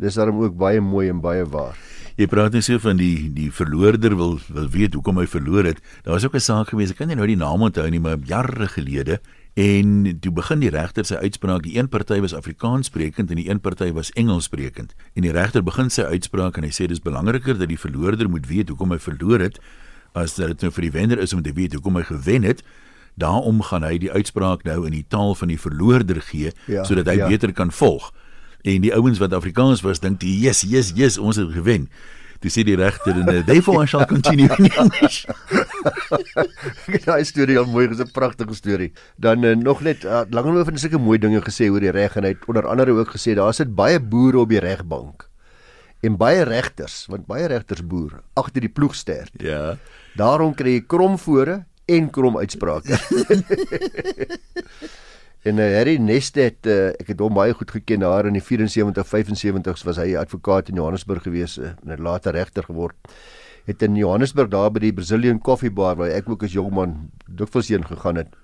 Dis 0.00 0.16
daarom 0.16 0.40
ook 0.40 0.56
baie 0.56 0.80
mooi 0.80 1.08
en 1.12 1.20
baie 1.20 1.44
waar. 1.44 1.76
Jy 2.16 2.26
praat 2.28 2.52
net 2.56 2.64
so 2.64 2.80
van 2.80 2.98
die 3.00 3.30
die 3.32 3.50
verloorder 3.52 4.14
wil 4.16 4.38
wil 4.48 4.68
weet 4.72 4.96
hoekom 4.96 5.20
hy 5.20 5.26
verloor 5.28 5.68
het. 5.68 5.78
Daar 6.04 6.16
was 6.16 6.24
ook 6.24 6.34
'n 6.34 6.40
saak 6.40 6.68
gewees, 6.68 6.90
ek 6.90 6.96
kan 6.96 7.08
nie 7.08 7.16
nou 7.16 7.26
die 7.26 7.36
naam 7.36 7.62
onthou 7.62 7.88
nie, 7.90 8.00
maar 8.00 8.16
jare 8.24 8.68
gelede 8.68 9.20
en 9.54 10.18
toe 10.20 10.32
begin 10.32 10.60
die 10.60 10.70
regter 10.70 11.04
sy 11.04 11.14
uitspraak. 11.14 11.62
Die 11.62 11.76
een 11.78 11.88
party 11.88 12.20
was 12.20 12.34
Afrikaans 12.34 12.86
sprekend 12.86 13.30
en 13.30 13.36
die 13.36 13.48
een 13.50 13.60
party 13.60 13.92
was 13.92 14.12
Engels 14.12 14.44
sprekend. 14.44 14.94
En 15.14 15.22
die 15.22 15.32
regter 15.32 15.62
begin 15.62 15.90
sy 15.90 16.02
uitspraak 16.02 16.56
en 16.56 16.62
hy 16.62 16.70
sê 16.70 16.86
dis 16.86 17.00
belangriker 17.00 17.58
dat 17.58 17.68
die 17.68 17.78
verloorder 17.78 18.28
moet 18.28 18.46
weet 18.46 18.68
hoekom 18.68 18.90
hy 18.90 18.98
verloor 18.98 19.40
het 19.40 19.60
as 20.12 20.34
dat 20.34 20.46
dit 20.46 20.60
nou 20.60 20.72
vir 20.72 20.82
die 20.82 20.90
wenner 20.90 21.18
is 21.18 21.32
om 21.32 21.42
te 21.42 21.52
weet 21.52 21.72
hoekom 21.72 21.96
hy 21.96 22.02
gewen 22.02 22.42
het. 22.42 22.62
Daarom 23.14 23.62
gaan 23.62 23.82
hy 23.82 23.98
die 23.98 24.12
uitspraak 24.12 24.64
nou 24.64 24.86
in 24.86 24.92
die 24.92 25.04
taal 25.08 25.34
van 25.34 25.48
die 25.48 25.58
verloorder 25.58 26.20
gee 26.20 26.52
ja, 26.66 26.84
sodat 26.84 27.06
hy 27.06 27.16
ja. 27.16 27.28
beter 27.28 27.52
kan 27.52 27.70
volg 27.70 28.12
en 28.62 28.80
die 28.80 28.94
ouens 28.94 29.18
wat 29.18 29.32
Afrikaans 29.32 29.84
was 29.86 30.00
dink 30.00 30.20
die 30.20 30.38
yes 30.40 30.62
yes 30.62 30.92
yes 30.96 31.18
ons 31.18 31.36
het 31.36 31.52
gewen 31.52 31.88
dis 32.40 32.56
sê 32.56 32.64
die 32.64 32.76
regter 32.76 33.16
en 33.20 33.44
therefore 33.44 33.84
I 33.84 33.86
shall 33.86 34.06
continue 34.06 34.48
in 34.58 34.70
English 34.72 35.26
Daai 37.06 37.24
storie 37.24 37.56
is 37.60 37.68
mooi, 37.68 37.86
dis 37.88 38.00
'n 38.00 38.12
pragtige 38.12 38.54
storie. 38.54 38.92
Dan 39.16 39.44
uh, 39.44 39.56
nog 39.56 39.80
net 39.80 40.04
uh, 40.04 40.22
Langehof 40.30 40.66
het 40.66 40.80
sulke 40.80 40.98
mooi 40.98 41.18
dinge 41.18 41.40
gesê 41.40 41.70
oor 41.70 41.80
die 41.80 41.92
reg 41.94 42.16
en 42.16 42.24
hy 42.24 42.34
het 42.34 42.44
onder 42.48 42.66
andere 42.66 42.92
ook 42.92 43.14
gesê 43.16 43.34
daar 43.34 43.54
sit 43.54 43.74
baie 43.74 44.00
boere 44.00 44.38
op 44.44 44.48
die 44.48 44.60
regbank 44.60 45.28
en 46.00 46.16
baie 46.16 46.44
regters, 46.48 47.04
want 47.12 47.26
baie 47.28 47.46
regters 47.46 47.82
boer 47.84 48.22
agter 48.34 48.64
die 48.64 48.72
ploegster. 48.72 49.28
Ja. 49.36 49.76
Daarom 50.16 50.54
kry 50.56 50.78
jy 50.78 50.84
krom 50.88 51.18
vore 51.20 51.64
en 51.86 52.10
krom 52.10 52.38
uitsprake. 52.40 52.96
En 55.42 55.56
uh, 55.56 55.66
Harry 55.72 55.96
Nestet, 55.96 56.66
uh, 56.68 56.90
ek 57.00 57.14
het 57.14 57.20
hom 57.24 57.32
baie 57.32 57.54
goed 57.56 57.70
geken 57.72 58.02
daar 58.04 58.26
in 58.28 58.36
die 58.36 58.44
74 58.44 59.06
75s 59.08 59.86
was 59.88 60.00
hy 60.00 60.12
advokaat 60.20 60.68
in 60.68 60.76
Johannesburg 60.76 61.24
gewees 61.24 61.56
uh, 61.56 61.72
en 61.80 61.94
het 61.94 62.02
later 62.04 62.36
regter 62.36 62.66
geword. 62.68 62.96
Het 63.64 63.82
in 63.86 63.96
Johannesburg 63.96 64.50
daar 64.52 64.68
by 64.74 64.82
die 64.84 64.92
Brazilian 64.92 65.40
Coffee 65.40 65.72
Bar 65.72 65.96
waar 65.96 66.12
ek 66.12 66.28
ook 66.28 66.44
as 66.44 66.52
jong 66.52 66.74
man 66.76 66.94
dikwels 67.24 67.72
heen 67.72 67.88
gegaan 67.88 68.20
het, 68.20 68.36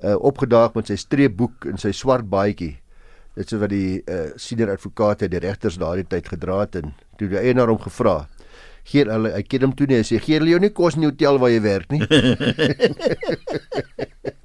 uh, 0.00 0.16
opgedaag 0.16 0.78
met 0.78 0.88
sy 0.88 0.96
streepboek 1.00 1.68
en 1.68 1.80
sy 1.80 1.92
swart 1.92 2.24
baadjie. 2.32 2.78
Dit 3.36 3.52
is 3.52 3.60
wat 3.60 3.74
die 3.74 4.00
uh, 4.00 4.32
senior 4.40 4.72
advokaat 4.72 5.26
het 5.26 5.34
die 5.34 5.44
regters 5.44 5.76
daardie 5.80 6.08
tyd 6.08 6.32
gedra 6.32 6.62
het 6.64 6.80
en 6.80 6.94
toe 7.20 7.28
die 7.28 7.40
eienaar 7.40 7.68
hom 7.72 7.80
gevra 7.84 8.22
Hier 8.90 9.10
hulle 9.12 9.34
ek 9.36 9.50
ken 9.52 9.68
hom 9.68 9.74
toe 9.76 9.86
net 9.86 10.08
sê 10.08 10.16
gee 10.24 10.38
hulle 10.38 10.54
jou 10.54 10.60
nie 10.62 10.72
kos 10.74 10.96
in 10.96 11.04
die 11.04 11.10
hotel 11.10 11.36
waar 11.38 11.52
jy 11.52 11.60
werk 11.62 11.92
nie. 11.92 12.00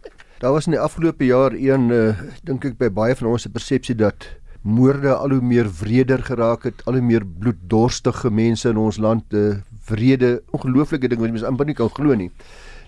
Daar 0.45 0.53
was 0.53 0.65
in 0.65 0.75
die 0.75 0.79
afgelope 0.79 1.25
jaar 1.25 1.55
een 1.57 1.87
uh, 1.89 2.19
dink 2.45 2.67
ek 2.67 2.75
by 2.77 2.91
baie 2.93 3.15
van 3.17 3.31
ons 3.31 3.47
se 3.47 3.49
persepsie 3.49 3.95
dat 3.97 4.27
moorde 4.61 5.09
al 5.15 5.33
hoe 5.33 5.41
meer 5.41 5.65
wreder 5.79 6.21
geraak 6.21 6.67
het, 6.69 6.83
al 6.85 6.99
hoe 6.99 7.01
meer 7.01 7.25
bloeddorstige 7.25 8.29
mense 8.29 8.69
in 8.69 8.77
ons 8.77 8.99
land, 9.01 9.25
'n 9.33 9.41
uh, 9.41 9.55
wrede, 9.89 10.43
ongelooflike 10.53 11.09
ding 11.09 11.23
wat 11.23 11.33
mense 11.33 11.49
amper 11.49 11.65
nie 11.65 11.73
kan 11.73 11.89
glo 11.89 12.13
nie. 12.13 12.29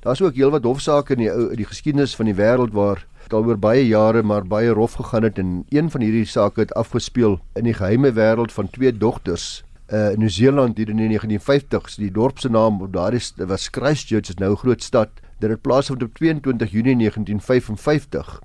Daar's 0.06 0.22
ook 0.22 0.38
heelwat 0.38 0.70
hofsaake 0.70 1.18
in 1.18 1.24
die 1.26 1.32
ou 1.34 1.50
die 1.58 1.66
geskiedenis 1.66 2.14
van 2.14 2.30
die 2.30 2.38
wêreld 2.38 2.78
waar 2.78 3.02
dit 3.24 3.34
al 3.34 3.50
oor 3.50 3.58
baie 3.58 3.88
jare 3.88 4.22
maar 4.22 4.46
baie 4.46 4.70
rof 4.70 5.02
gegaan 5.02 5.26
het 5.26 5.42
en 5.42 5.66
een 5.74 5.90
van 5.90 6.06
hierdie 6.06 6.30
sake 6.30 6.62
het 6.62 6.78
afgespeel 6.78 7.40
in 7.56 7.64
die 7.66 7.74
geheime 7.74 8.14
wêreld 8.14 8.54
van 8.54 8.70
twee 8.70 8.94
dogters 8.94 9.64
uh 9.90 10.12
in 10.14 10.20
Nieu-Seeland 10.20 10.78
hier 10.78 10.90
in 10.90 11.02
die 11.02 11.10
1950s. 11.18 11.98
Die 11.98 12.12
dorp 12.12 12.38
se 12.38 12.50
naam 12.50 12.86
daar 12.92 13.14
is 13.14 13.34
was 13.38 13.70
Christchurch, 13.72 14.30
is 14.30 14.38
nou 14.38 14.52
'n 14.52 14.62
groot 14.62 14.84
stad 14.84 15.10
Dit 15.38 15.50
het 15.54 15.62
plaasgevind 15.62 16.04
op 16.04 16.14
22 16.18 16.72
Junie 16.72 16.96
1955. 16.98 18.42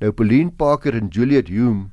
Nou 0.00 0.12
Pauline 0.12 0.50
Parker 0.50 0.94
en 0.96 1.08
Juliet 1.12 1.48
Hume 1.48 1.90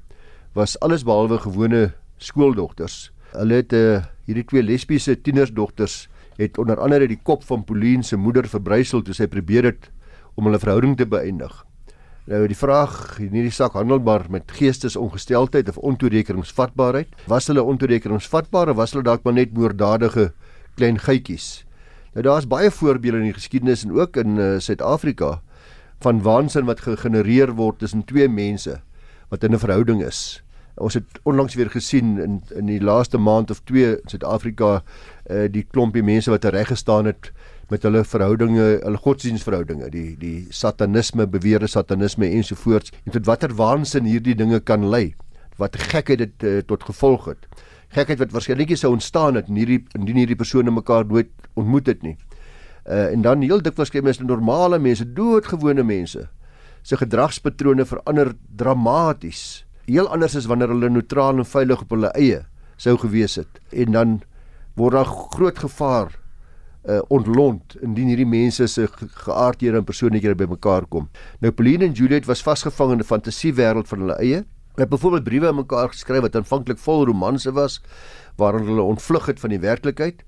was 0.56 0.80
alles 0.80 1.04
behalwe 1.04 1.39
gewone 1.44 1.92
skooldogters. 2.18 3.12
Hulle 3.36 3.60
het 3.60 3.75
uh, 3.75 4.06
hierdie 4.24 4.46
twee 4.48 4.63
lesbiese 4.63 5.18
tienersdogters 5.22 6.08
het 6.38 6.58
onder 6.58 6.80
andere 6.80 7.10
die 7.12 7.20
kop 7.20 7.44
van 7.44 7.66
Pauline 7.68 8.06
se 8.08 8.16
moeder 8.16 8.48
verbrysel 8.48 9.04
toe 9.04 9.16
sy 9.18 9.27
probeer 9.27 9.68
het 9.68 9.92
om 10.39 10.48
hulle 10.48 10.62
verhouding 10.63 10.96
te 10.96 11.10
beëindig. 11.10 11.51
Nou 12.27 12.42
die 12.48 12.60
vraag 12.60 13.18
in 13.24 13.36
hierdie 13.36 13.51
saak 13.56 13.75
handelbaar 13.75 14.30
met 14.32 14.51
geestesongesteldheid 14.56 15.68
of 15.72 15.84
ontoerekeningsvatbaarheid. 15.92 17.12
Was 17.27 17.51
hulle 17.51 17.68
ontoerekeningsvatbaar 17.68 18.72
of 18.72 18.80
was 18.80 18.96
hulle 18.96 19.04
dalk 19.08 19.27
maar 19.27 19.36
net 19.36 19.56
moorddadige 19.56 20.32
klein 20.80 21.00
geitjies? 21.04 21.67
Nou 22.14 22.24
daar's 22.26 22.48
baie 22.48 22.72
voorbeelde 22.72 23.18
in 23.18 23.30
die 23.32 23.38
geskiedenis 23.38 23.84
en 23.84 23.92
ook 23.92 24.18
in 24.18 24.38
uh, 24.38 24.56
Suid-Afrika 24.60 25.42
van 26.00 26.22
waansin 26.22 26.66
wat 26.66 26.84
gegenereer 26.86 27.54
word 27.58 27.80
tussen 27.80 28.06
twee 28.06 28.30
mense 28.30 28.80
wat 29.30 29.44
in 29.44 29.54
'n 29.54 29.60
verhouding 29.60 30.04
is. 30.04 30.44
Ons 30.78 30.94
het 30.94 31.20
onlangs 31.24 31.56
weer 31.56 31.70
gesien 31.70 32.18
in 32.22 32.42
in 32.56 32.66
die 32.66 32.82
laaste 32.82 33.18
maand 33.18 33.52
of 33.52 33.60
twee 33.64 33.92
in 33.92 34.10
Suid-Afrika 34.10 34.84
uh, 35.30 35.48
die 35.52 35.66
klompie 35.72 36.04
mense 36.04 36.30
wat 36.30 36.46
reg 36.46 36.68
gestaan 36.68 37.06
het 37.06 37.32
met 37.70 37.84
hulle 37.84 38.04
verhoudinge, 38.04 38.80
hulle 38.84 38.98
godsdienstverhoudinge, 38.98 39.90
die 39.90 40.16
die 40.18 40.48
satanisme, 40.50 41.28
beweerde 41.28 41.68
satanisme 41.68 42.30
ensovoorts. 42.30 42.92
En 43.06 43.12
tot 43.12 43.26
watter 43.26 43.56
waansin 43.56 44.06
hierdie 44.06 44.36
dinge 44.36 44.60
kan 44.60 44.90
lei. 44.90 45.16
Wat 45.58 45.76
gekheid 45.76 46.18
dit 46.18 46.44
uh, 46.44 46.60
tot 46.60 46.84
gevolg 46.84 47.26
het 47.26 47.48
gekheid 47.96 48.20
wat 48.20 48.34
waarskynlik 48.36 48.75
sou 48.77 48.91
ontstaan 48.94 49.36
het 49.39 49.48
in 49.48 49.60
hierdie 49.62 49.84
indien 49.96 50.20
hierdie 50.22 50.36
persone 50.39 50.72
mekaar 50.72 51.06
nooit 51.06 51.29
ontmoet 51.56 51.88
het 51.88 52.03
nie. 52.03 52.17
Uh 52.86 53.12
en 53.13 53.22
dan 53.22 53.41
heel 53.41 53.62
dikwels 53.62 53.91
kry 53.91 54.01
mense 54.03 54.24
normale 54.24 54.79
mense, 54.79 55.06
doodgewone 55.13 55.84
mense 55.84 56.27
se 56.88 56.98
gedragspatrone 56.98 57.86
verander 57.86 58.32
dramaties. 58.56 59.65
Heel 59.88 60.08
anders 60.08 60.36
as 60.36 60.48
wanneer 60.48 60.72
hulle 60.72 60.89
neutraal 60.89 61.41
en 61.41 61.48
veilig 61.48 61.82
op 61.84 61.91
hulle 61.96 62.12
eie 62.15 62.46
sou 62.77 62.96
gewees 63.01 63.36
het. 63.36 63.60
En 63.72 63.91
dan 63.91 64.22
word 64.77 64.96
daar 64.96 65.12
groot 65.34 65.60
gevaar 65.60 66.15
uh 66.88 67.01
ontlont 67.12 67.75
indien 67.84 68.08
hierdie 68.08 68.27
mense 68.27 68.67
se 68.72 68.86
geaardhede 68.88 69.82
en 69.82 69.88
persoonlikhede 69.88 70.38
bymekaar 70.39 70.86
kom. 70.88 71.10
Nou 71.44 71.51
Pauline 71.51 71.89
en 71.89 71.91
Juliet 71.91 72.27
was 72.29 72.44
vasgevang 72.44 72.91
in 72.91 73.00
'n 73.00 73.03
fantasiewêreld 73.03 73.88
van 73.88 74.00
hulle 74.00 74.15
eie 74.20 74.46
het 74.78 74.90
byvoorbeeld 74.90 75.24
briewe 75.24 75.48
aan 75.48 75.62
mekaar 75.62 75.90
geskryf 75.90 76.22
wat 76.22 76.36
aanvanklik 76.36 76.80
vol 76.80 77.06
romanse 77.06 77.52
was 77.52 77.82
waarin 78.38 78.68
hulle 78.68 78.82
ontvlug 78.82 79.26
het 79.26 79.40
van 79.40 79.50
die 79.50 79.64
werklikheid 79.64 80.24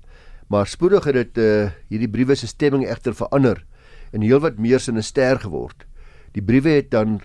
maar 0.50 0.66
spoedig 0.66 1.04
het 1.04 1.14
dit 1.14 1.38
uh, 1.38 1.70
hierdie 1.88 2.10
briewe 2.10 2.34
se 2.34 2.46
stemming 2.46 2.86
egter 2.86 3.14
verander 3.14 3.64
en 4.12 4.26
heelwat 4.26 4.58
meer 4.58 4.80
sinister 4.80 5.38
geword 5.38 5.86
die 6.34 6.42
briewe 6.42 6.78
het 6.80 6.90
dan 6.90 7.20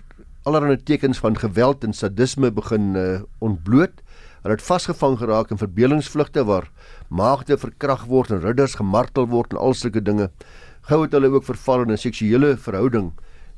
allerlei 0.46 0.78
tekens 0.78 1.18
van 1.18 1.38
geweld 1.38 1.84
en 1.84 1.92
sadisme 1.92 2.52
begin 2.54 2.94
uh, 2.94 3.20
ontbloot. 3.38 4.02
Hulle 4.42 4.54
het 4.54 4.62
vasgevang 4.62 5.18
geraak 5.18 5.50
in 5.50 5.58
verbelingsvlugte 5.58 6.44
waar 6.46 6.68
maagde 7.08 7.58
verkrag 7.58 8.04
word 8.06 8.30
en 8.30 8.44
ridders 8.44 8.78
gemartel 8.78 9.26
word 9.32 9.54
en 9.54 9.58
al 9.58 9.74
sulke 9.74 10.02
dinge. 10.02 10.30
Gou 10.86 11.00
het 11.02 11.16
hulle 11.18 11.32
ook 11.34 11.48
verval 11.48 11.82
in 11.82 11.92
'n 11.92 11.98
seksuele 11.98 12.56
verhouding 12.56 13.10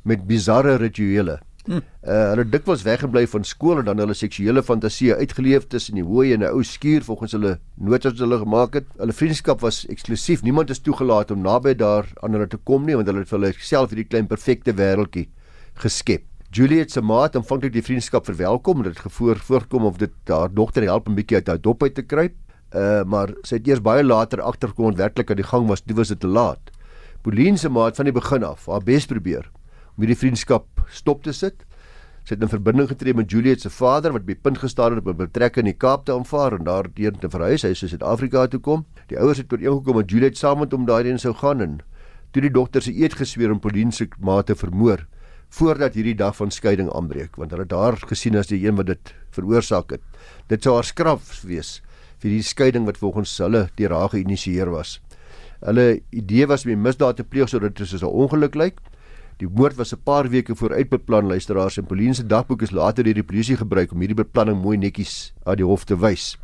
met 0.03 0.27
bizarre 0.27 0.77
rituele. 0.81 1.41
Hm. 1.69 1.83
Uh, 2.01 2.31
hulle 2.33 2.47
dikwels 2.49 2.81
weggebly 2.87 3.27
van 3.29 3.43
skool 3.45 3.83
en 3.83 3.85
dan 3.91 3.99
hulle 4.01 4.15
seksuele 4.17 4.63
fantasieë 4.65 5.19
uitgeleef 5.21 5.67
tussen 5.69 5.99
die 5.99 6.05
hooi 6.07 6.31
en 6.33 6.41
'n 6.41 6.49
ou 6.49 6.63
skuur 6.65 7.05
volgens 7.05 7.35
hulle 7.37 7.59
notas 7.77 8.15
wat 8.15 8.23
hulle 8.25 8.39
gemaak 8.41 8.79
het. 8.79 8.87
Hulle 8.97 9.13
vriendskap 9.13 9.61
was 9.61 9.85
eksklusief. 9.93 10.41
Niemand 10.43 10.71
is 10.71 10.81
toegelaat 10.81 11.31
om 11.31 11.43
naby 11.45 11.75
daar 11.75 12.09
aan 12.23 12.33
hulle 12.33 12.49
te 12.49 12.57
kom 12.57 12.87
nie 12.87 12.97
want 12.97 13.07
hulle 13.07 13.21
het 13.21 13.29
vir 13.29 13.39
hulle 13.39 13.53
self 13.61 13.91
hierdie 13.91 14.09
klein 14.09 14.27
perfekte 14.27 14.73
wêreltjie 14.73 15.29
geskep. 15.75 16.25
Juliet 16.51 16.91
se 16.91 17.03
maat 17.03 17.37
aanvanklik 17.37 17.73
die 17.73 17.85
vriendskap 17.85 18.25
verwelkom 18.25 18.79
en 18.79 18.89
dit 18.89 18.99
gevoer 18.99 19.37
voorkom 19.37 19.85
of 19.85 19.99
dit 19.99 20.13
haar 20.25 20.49
dogter 20.49 20.83
help 20.83 21.09
'n 21.09 21.15
bietjie 21.15 21.37
uit 21.37 21.49
haar 21.49 21.61
dop 21.61 21.83
uit 21.83 21.95
te 21.95 22.03
kruip. 22.03 22.35
Uh 22.73 23.05
maar 23.05 23.29
sy 23.43 23.57
het 23.57 23.69
eers 23.69 23.83
baie 23.83 24.03
later 24.03 24.41
agterkom 24.41 24.97
werklik 24.97 25.31
aan 25.31 25.37
die 25.37 25.45
gang 25.53 25.69
was, 25.69 25.85
dit 25.85 25.97
was 25.97 26.09
dit 26.09 26.21
te 26.21 26.29
laat. 26.29 26.73
Pauline 27.23 27.59
se 27.59 27.69
maat 27.69 27.97
van 27.97 28.05
die 28.05 28.13
begin 28.13 28.43
af 28.43 28.67
haar 28.67 28.83
bes 28.83 29.07
probeer 29.07 29.51
hierdie 30.05 30.19
vriendskap 30.19 30.67
stop 30.95 31.25
te 31.25 31.33
sit. 31.33 31.65
Sy 32.25 32.37
het 32.37 32.43
in 32.45 32.51
verbinding 32.53 32.89
getree 32.91 33.17
met 33.17 33.31
Juliet 33.33 33.63
se 33.65 33.71
vader 33.73 34.13
wat 34.13 34.27
by 34.29 34.35
punt 34.37 34.59
gestaan 34.61 34.95
het 34.95 35.05
om 35.05 35.11
'n 35.13 35.17
betrekking 35.17 35.67
in 35.67 35.73
die 35.73 35.79
Kaap 35.79 36.05
te 36.05 36.13
aanvaar 36.13 36.59
en 36.59 36.65
daardeur 36.65 37.13
te 37.19 37.29
verhuis. 37.29 37.63
Hy 37.63 37.71
is 37.71 37.83
in 37.83 37.89
Suid-Afrika 37.89 38.47
toe 38.47 38.61
kom. 38.61 38.85
Die 39.09 39.19
ouers 39.19 39.39
het 39.39 39.53
ooreengekom 39.53 39.97
dat 39.97 40.11
Juliet 40.11 40.37
saam 40.37 40.59
met 40.59 40.73
hom 40.73 40.85
daarheen 40.87 41.19
sou 41.19 41.35
gaan 41.35 41.61
en 41.61 41.79
toe 42.33 42.43
die 42.43 42.51
dogter 42.51 42.83
se 42.83 42.93
eet 42.93 43.15
gesweer 43.15 43.51
om 43.51 43.61
Pauline 43.61 43.93
se 43.93 44.09
maat 44.21 44.47
te 44.47 44.55
vermoor 44.55 45.07
voordat 45.49 45.95
hierdie 45.95 46.15
dag 46.15 46.37
van 46.37 46.51
skeiding 46.51 46.91
aanbreek 46.93 47.37
want 47.41 47.51
hulle 47.51 47.65
het 47.65 47.73
haar 47.73 47.97
gesien 48.11 48.37
as 48.37 48.51
die 48.51 48.61
een 48.67 48.77
wat 48.77 48.87
dit 48.87 49.15
veroorsaak 49.31 49.91
het. 49.97 50.03
Dit 50.49 50.63
sou 50.63 50.75
haar 50.75 50.85
straf 50.85 51.43
wees 51.49 51.79
vir 52.21 52.35
die 52.35 52.43
skeiding 52.43 52.87
wat 52.89 52.99
volgens 53.01 53.33
hulle 53.39 53.69
deur 53.79 53.95
haar 53.95 54.13
geïnisieer 54.13 54.71
was. 54.71 54.99
Hulle 55.65 56.01
idee 56.15 56.47
was 56.47 56.67
om 56.67 56.75
die 56.75 56.81
misdaad 56.81 57.19
te 57.19 57.25
pleeg 57.25 57.49
sodat 57.49 57.77
dit 57.77 57.89
soos 57.89 58.03
'n 58.03 58.07
ongeluk 58.07 58.55
lyk. 58.55 58.81
Die 59.39 59.47
moord 59.47 59.77
was 59.79 59.93
'n 59.95 60.03
paar 60.03 60.29
weke 60.29 60.55
vooruit 60.55 60.89
beplan 60.91 61.27
luisteraars 61.27 61.79
en 61.79 61.87
Pauline 61.87 62.15
se 62.15 62.27
dagboek 62.27 62.63
is 62.63 62.71
later 62.71 63.05
deur 63.05 63.15
die 63.15 63.23
polisie 63.23 63.57
gebruik 63.57 63.93
om 63.93 64.01
hierdie 64.01 64.17
beplanning 64.25 64.63
mooi 64.63 64.77
netjies 64.77 65.33
aan 65.45 65.57
die 65.57 65.65
hof 65.65 65.85
te 65.85 65.95
wys. 65.95 66.37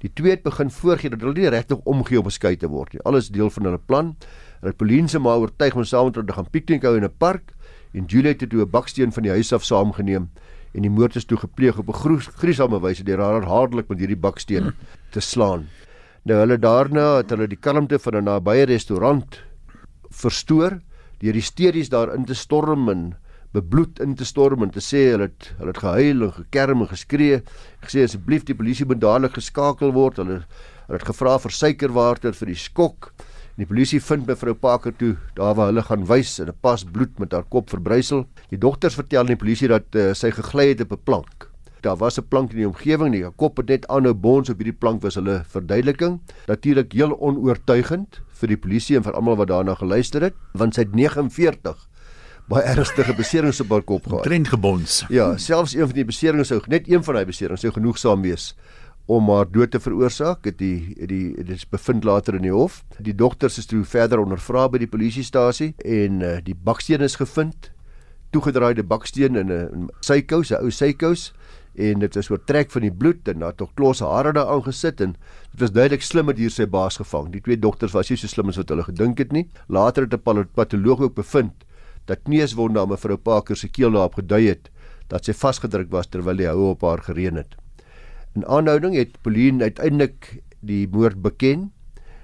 Die 0.00 0.10
twee 0.12 0.30
het 0.30 0.42
begin 0.42 0.70
voorgee 0.70 1.10
dat 1.10 1.20
hulle 1.20 1.32
nie 1.32 1.48
regtig 1.48 1.78
omgee 1.84 2.18
om 2.18 2.24
geskei 2.24 2.56
te 2.56 2.66
word 2.68 2.92
nie. 2.92 3.02
Alles 3.04 3.28
deel 3.28 3.50
van 3.50 3.64
hulle 3.64 3.78
plan. 3.78 4.16
Hulle 4.60 4.72
Pauline 4.72 5.08
se 5.08 5.18
ma 5.18 5.36
oortuig 5.36 5.76
om 5.76 5.84
saam 5.84 6.04
met 6.06 6.14
hulle 6.14 6.26
te 6.26 6.32
gaan 6.32 6.50
piknik 6.50 6.82
hou 6.82 6.96
in 6.96 7.04
'n 7.04 7.14
park 7.18 7.54
en 7.94 8.04
Juliet 8.06 8.40
het 8.40 8.50
toe 8.50 8.62
'n 8.62 8.70
baksteen 8.70 9.12
van 9.12 9.22
die 9.22 9.32
huis 9.32 9.52
af 9.52 9.64
saamgeneem 9.64 10.30
en 10.74 10.82
die 10.82 10.90
moord 10.90 11.16
is 11.16 11.24
toe 11.24 11.38
gepleeg 11.38 11.78
op 11.78 11.88
'n 11.88 12.18
gruisame 12.34 12.80
wyse 12.80 13.04
deur 13.04 13.20
haar 13.20 13.44
hardelik 13.44 13.88
met 13.88 13.98
hierdie 13.98 14.16
baksteen 14.16 14.72
te 15.10 15.20
slaan. 15.20 15.68
Nou 16.24 16.38
hulle 16.38 16.58
daarna 16.58 17.16
het 17.16 17.30
hulle 17.30 17.46
die 17.46 17.60
kalmte 17.60 17.98
van 17.98 18.16
'n 18.16 18.24
nabye 18.24 18.64
restaurant 18.64 19.40
verstoor 20.10 20.80
deur 21.20 21.36
die 21.36 21.44
steries 21.44 21.90
daarin 21.92 22.24
te 22.24 22.34
storm 22.34 22.88
en 22.88 23.14
bebloed 23.52 24.00
in 24.00 24.14
te 24.14 24.24
storm 24.24 24.62
en 24.62 24.70
te 24.70 24.80
sê 24.80 25.10
hulle 25.10 25.30
het 25.30 25.50
hulle 25.58 25.72
het 25.74 25.82
gehuil 25.82 26.22
en 26.26 26.32
gekerm 26.32 26.84
en 26.84 26.92
geskree 26.92 27.42
gesê 27.82 28.04
asseblief 28.06 28.44
die 28.46 28.54
polisie 28.54 28.86
moet 28.86 29.02
dadelik 29.02 29.34
geskakel 29.38 29.92
word 29.92 30.22
hulle 30.22 30.40
hulle 30.40 30.98
het 30.98 31.08
gevra 31.10 31.36
vir 31.42 31.56
suikerwater 31.62 32.36
vir 32.36 32.52
die 32.52 32.62
skok 32.68 33.12
Die 33.60 33.66
polisie 33.68 33.98
vind 34.00 34.24
mevrou 34.24 34.54
Parker 34.56 34.94
toe 34.96 35.10
daar 35.36 35.52
waar 35.58 35.68
hulle 35.68 35.82
gaan 35.84 36.06
wys 36.08 36.38
in 36.40 36.48
'n 36.48 36.56
pas 36.64 36.84
bloed 36.84 37.18
met 37.18 37.32
haar 37.32 37.44
kop 37.44 37.68
verbrysel. 37.68 38.24
Die 38.48 38.58
dogters 38.58 38.94
vertel 38.94 39.20
aan 39.20 39.34
die 39.34 39.36
polisie 39.36 39.68
dat 39.68 39.94
uh, 39.94 40.14
sy 40.14 40.30
gegly 40.30 40.68
het 40.68 40.80
op 40.80 40.92
'n 40.92 41.04
plank. 41.04 41.49
Daar 41.80 41.96
was 41.96 42.18
'n 42.18 42.28
plank 42.28 42.50
in 42.50 42.56
die 42.56 42.66
omgewing, 42.68 43.12
die 43.12 43.30
kop 43.36 43.56
het 43.56 43.68
net 43.68 43.86
aanhou 43.88 44.14
bons 44.14 44.50
op 44.50 44.56
hierdie 44.56 44.78
plank 44.78 45.02
was 45.02 45.14
hulle 45.14 45.44
verduideliking. 45.46 46.20
Natuurlik 46.46 46.92
heel 46.92 47.20
onoortuigend 47.20 48.20
vir 48.28 48.48
die 48.48 48.56
polisie 48.56 48.96
en 48.96 49.02
vir 49.02 49.12
almal 49.12 49.36
wat 49.36 49.48
daarna 49.48 49.74
geluister 49.74 50.22
het, 50.22 50.34
want 50.52 50.74
sy 50.74 50.80
het 50.80 50.94
49 50.94 51.88
baie 52.48 52.62
ernstige 52.66 53.14
beserings 53.14 53.60
op 53.60 53.70
haar 53.70 53.82
kop 53.82 54.06
gehad. 54.06 54.22
Trend 54.22 54.48
gebons. 54.48 55.04
Ja, 55.08 55.36
selfs 55.36 55.74
een 55.74 55.86
van 55.86 55.94
die 55.94 56.04
beserings 56.04 56.48
sou 56.48 56.60
net 56.66 56.88
een 56.88 57.04
van 57.04 57.14
daai 57.14 57.24
beserings 57.24 57.60
sou 57.60 57.72
genoegsaam 57.72 58.22
wees 58.22 58.54
om 59.10 59.30
haar 59.32 59.48
dood 59.50 59.72
te 59.74 59.80
veroorsaak 59.82 60.44
het 60.46 60.58
die 60.60 60.94
het 61.00 61.08
die 61.10 61.32
dit 61.34 61.56
is 61.56 61.66
bevind 61.68 62.04
later 62.06 62.36
in 62.38 62.46
die 62.46 62.54
hof 62.54 62.82
die 62.98 63.14
dogters 63.14 63.58
is 63.58 63.66
toe 63.66 63.82
verder 63.84 64.22
ondervra 64.22 64.68
by 64.70 64.78
die 64.82 64.90
polisiestasie 64.90 65.72
en 65.82 66.20
uh, 66.22 66.36
die 66.46 66.54
baksteen 66.54 67.02
is 67.02 67.18
gevind 67.18 67.72
toegedraaide 68.30 68.84
baksteen 68.86 69.36
in 69.40 69.50
'n 69.50 69.88
sykous 70.06 70.52
'n 70.52 70.62
ou 70.62 70.70
sykous 70.70 71.32
en 71.74 72.02
dit 72.02 72.16
is 72.16 72.30
oortrek 72.30 72.70
van 72.74 72.82
die 72.82 72.92
bloed 72.92 73.28
en 73.28 73.44
daar 73.44 73.54
tog 73.54 73.70
klos 73.78 74.00
hare 74.04 74.32
daar 74.32 74.50
aangesit 74.50 75.00
en 75.00 75.14
dit 75.52 75.60
was 75.62 75.72
duidelik 75.72 76.02
slimmer 76.02 76.36
hier 76.36 76.50
sy 76.50 76.66
baas 76.66 76.98
gevang. 77.00 77.30
Die 77.32 77.40
twee 77.40 77.58
dogters 77.58 77.94
was 77.94 78.10
nie 78.10 78.18
so 78.18 78.30
slim 78.30 78.50
as 78.50 78.58
wat 78.58 78.70
hulle 78.72 78.86
gedink 78.88 79.18
het 79.18 79.32
nie. 79.32 79.46
Later 79.68 80.02
het 80.02 80.14
'n 80.14 80.48
patoloog 80.54 81.00
ook 81.00 81.14
bevind 81.14 81.64
dat 82.06 82.22
kneuswonde 82.24 82.80
aan 82.80 82.88
mevrou 82.88 83.16
Parker 83.16 83.56
se 83.56 83.68
keel 83.68 83.92
daarop 83.92 84.14
gedui 84.14 84.48
het 84.48 84.70
dat 85.08 85.24
sy 85.24 85.32
vasgedruk 85.32 85.90
was 85.90 86.06
terwyl 86.06 86.36
die 86.36 86.48
houe 86.48 86.70
op 86.70 86.82
haar 86.82 87.02
gereën 87.02 87.36
het. 87.36 87.56
In 88.34 88.46
aanhouding 88.46 88.94
het 88.94 89.22
Pauline 89.22 89.62
uiteindelik 89.62 90.42
die 90.60 90.86
moord 90.88 91.22
beken. 91.22 91.70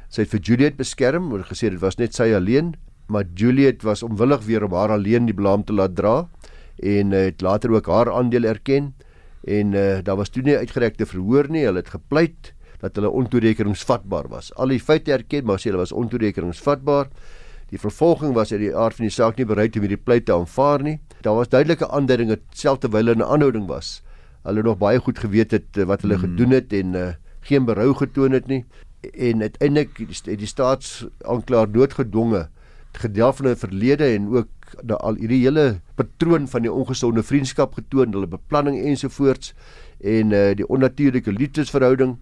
Sy 0.09 0.23
het 0.23 0.31
vir 0.31 0.41
Juliet 0.41 0.77
beskerm 0.77 1.33
en 1.35 1.43
gesê 1.45 1.71
dit 1.71 1.81
was 1.81 1.99
net 1.99 2.15
sy 2.15 2.33
alleen, 2.35 2.77
maar 3.09 3.25
Juliet 3.35 3.83
was 3.83 4.03
onwillig 4.03 4.45
weer 4.47 4.65
om 4.65 4.73
haar 4.73 4.91
alleen 4.91 5.27
die 5.27 5.35
blame 5.35 5.65
te 5.65 5.73
laat 5.73 5.97
dra 5.97 6.29
en 6.77 7.13
uh, 7.13 7.27
het 7.31 7.41
later 7.41 7.73
ook 7.73 7.87
haar 7.87 8.13
aandeel 8.13 8.45
erken 8.45 8.93
en 9.47 9.73
uh, 9.73 9.99
daar 10.03 10.19
was 10.19 10.33
toe 10.35 10.43
nie 10.43 10.57
uitgerekte 10.59 11.07
verhoor 11.07 11.49
nie. 11.51 11.65
Hulle 11.65 11.83
het 11.85 11.93
gepleit 11.95 12.53
dat 12.83 12.99
hulle 12.99 13.11
ontoerekeningsvatbaar 13.11 14.29
was. 14.29 14.53
Al 14.55 14.75
die 14.75 14.83
feite 14.83 15.15
erken, 15.15 15.47
maar 15.47 15.63
sê 15.63 15.71
hulle 15.71 15.81
was 15.85 15.95
ontoerekeningsvatbaar. 15.97 17.09
Die 17.71 17.79
vervolging 17.83 18.35
was 18.35 18.53
uit 18.53 18.61
die 18.63 18.75
aard 18.77 18.99
van 18.99 19.09
die 19.09 19.15
saak 19.15 19.39
nie 19.39 19.47
bereid 19.49 19.79
om 19.79 19.87
hierdie 19.87 20.03
pleit 20.03 20.27
te 20.27 20.35
aanvaar 20.35 20.83
nie. 20.87 20.99
Daar 21.23 21.39
was 21.39 21.51
duidelike 21.51 21.89
aanduidinge 21.91 22.41
selfs 22.55 22.85
terwyl 22.85 23.07
hulle 23.07 23.19
in 23.19 23.27
aanhouding 23.27 23.71
was 23.71 24.01
hulle 24.47 24.63
nog 24.63 24.79
baie 24.79 24.99
goed 25.03 25.19
geweet 25.19 25.55
het 25.57 25.79
uh, 25.79 25.87
wat 25.91 26.05
hulle 26.07 26.19
hmm. 26.19 26.29
gedoen 26.29 26.57
het 26.57 26.75
en 26.77 26.99
uh, 26.99 27.07
geen 27.47 27.67
berou 27.67 27.93
getoon 27.99 28.37
het 28.37 28.47
nie 28.51 28.63
en 29.07 29.43
uiteindelik 29.43 29.99
het 30.03 30.31
die 30.41 30.51
staatsaanklaer 30.51 31.71
noodgedwonge 31.75 32.47
gedeel 32.97 33.35
van 33.39 33.49
hulle 33.49 33.61
verlede 33.61 34.09
en 34.15 34.31
ook 34.35 34.51
da, 34.83 34.95
al 34.95 35.19
hierdie 35.21 35.43
hele 35.45 35.81
patroon 35.95 36.49
van 36.49 36.63
die 36.63 36.73
ongesonde 36.73 37.23
vriendskap 37.23 37.75
getoon, 37.75 38.13
hulle 38.13 38.27
beplanning 38.27 38.79
ensovoorts 38.83 39.55
en 40.01 40.33
uh, 40.33 40.55
die 40.55 40.67
onnatuurlike 40.69 41.33
liefdesverhouding 41.33 42.17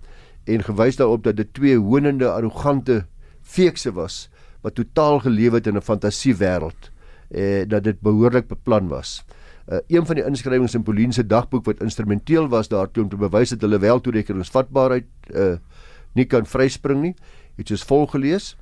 en 0.44 0.62
gewys 0.62 0.96
daarop 0.96 1.24
dat 1.24 1.36
dit 1.36 1.54
twee 1.54 1.78
honende 1.78 2.30
arrogante 2.30 3.04
feekse 3.42 3.92
was 3.92 4.28
wat 4.62 4.74
totaal 4.74 5.20
geleef 5.24 5.52
het 5.52 5.66
in 5.66 5.76
'n 5.76 5.82
fantasiewêreld 5.82 6.90
en 7.30 7.64
uh, 7.64 7.68
dat 7.68 7.84
dit 7.84 8.00
behoorlik 8.00 8.48
beplan 8.48 8.88
was 8.88 9.24
uh, 9.72 9.78
een 9.86 10.06
van 10.06 10.14
die 10.14 10.24
inskrywings 10.24 10.74
in 10.74 10.82
Pauline 10.82 11.12
se 11.12 11.26
dagboek 11.26 11.64
wat 11.64 11.82
instrumenteel 11.82 12.48
was 12.48 12.68
daartoe 12.68 13.02
om 13.02 13.08
te 13.08 13.16
bewys 13.16 13.48
dat 13.48 13.60
hulle 13.60 13.78
wel 13.78 14.00
toerekeningsvatbaarheid 14.00 15.06
uh, 15.30 15.54
nie 16.12 16.24
kan 16.24 16.46
vryspring 16.46 17.00
nie. 17.02 17.14
Het 17.56 17.68
soos 17.68 17.82
volg 17.82 18.10
gelees. 18.14 18.54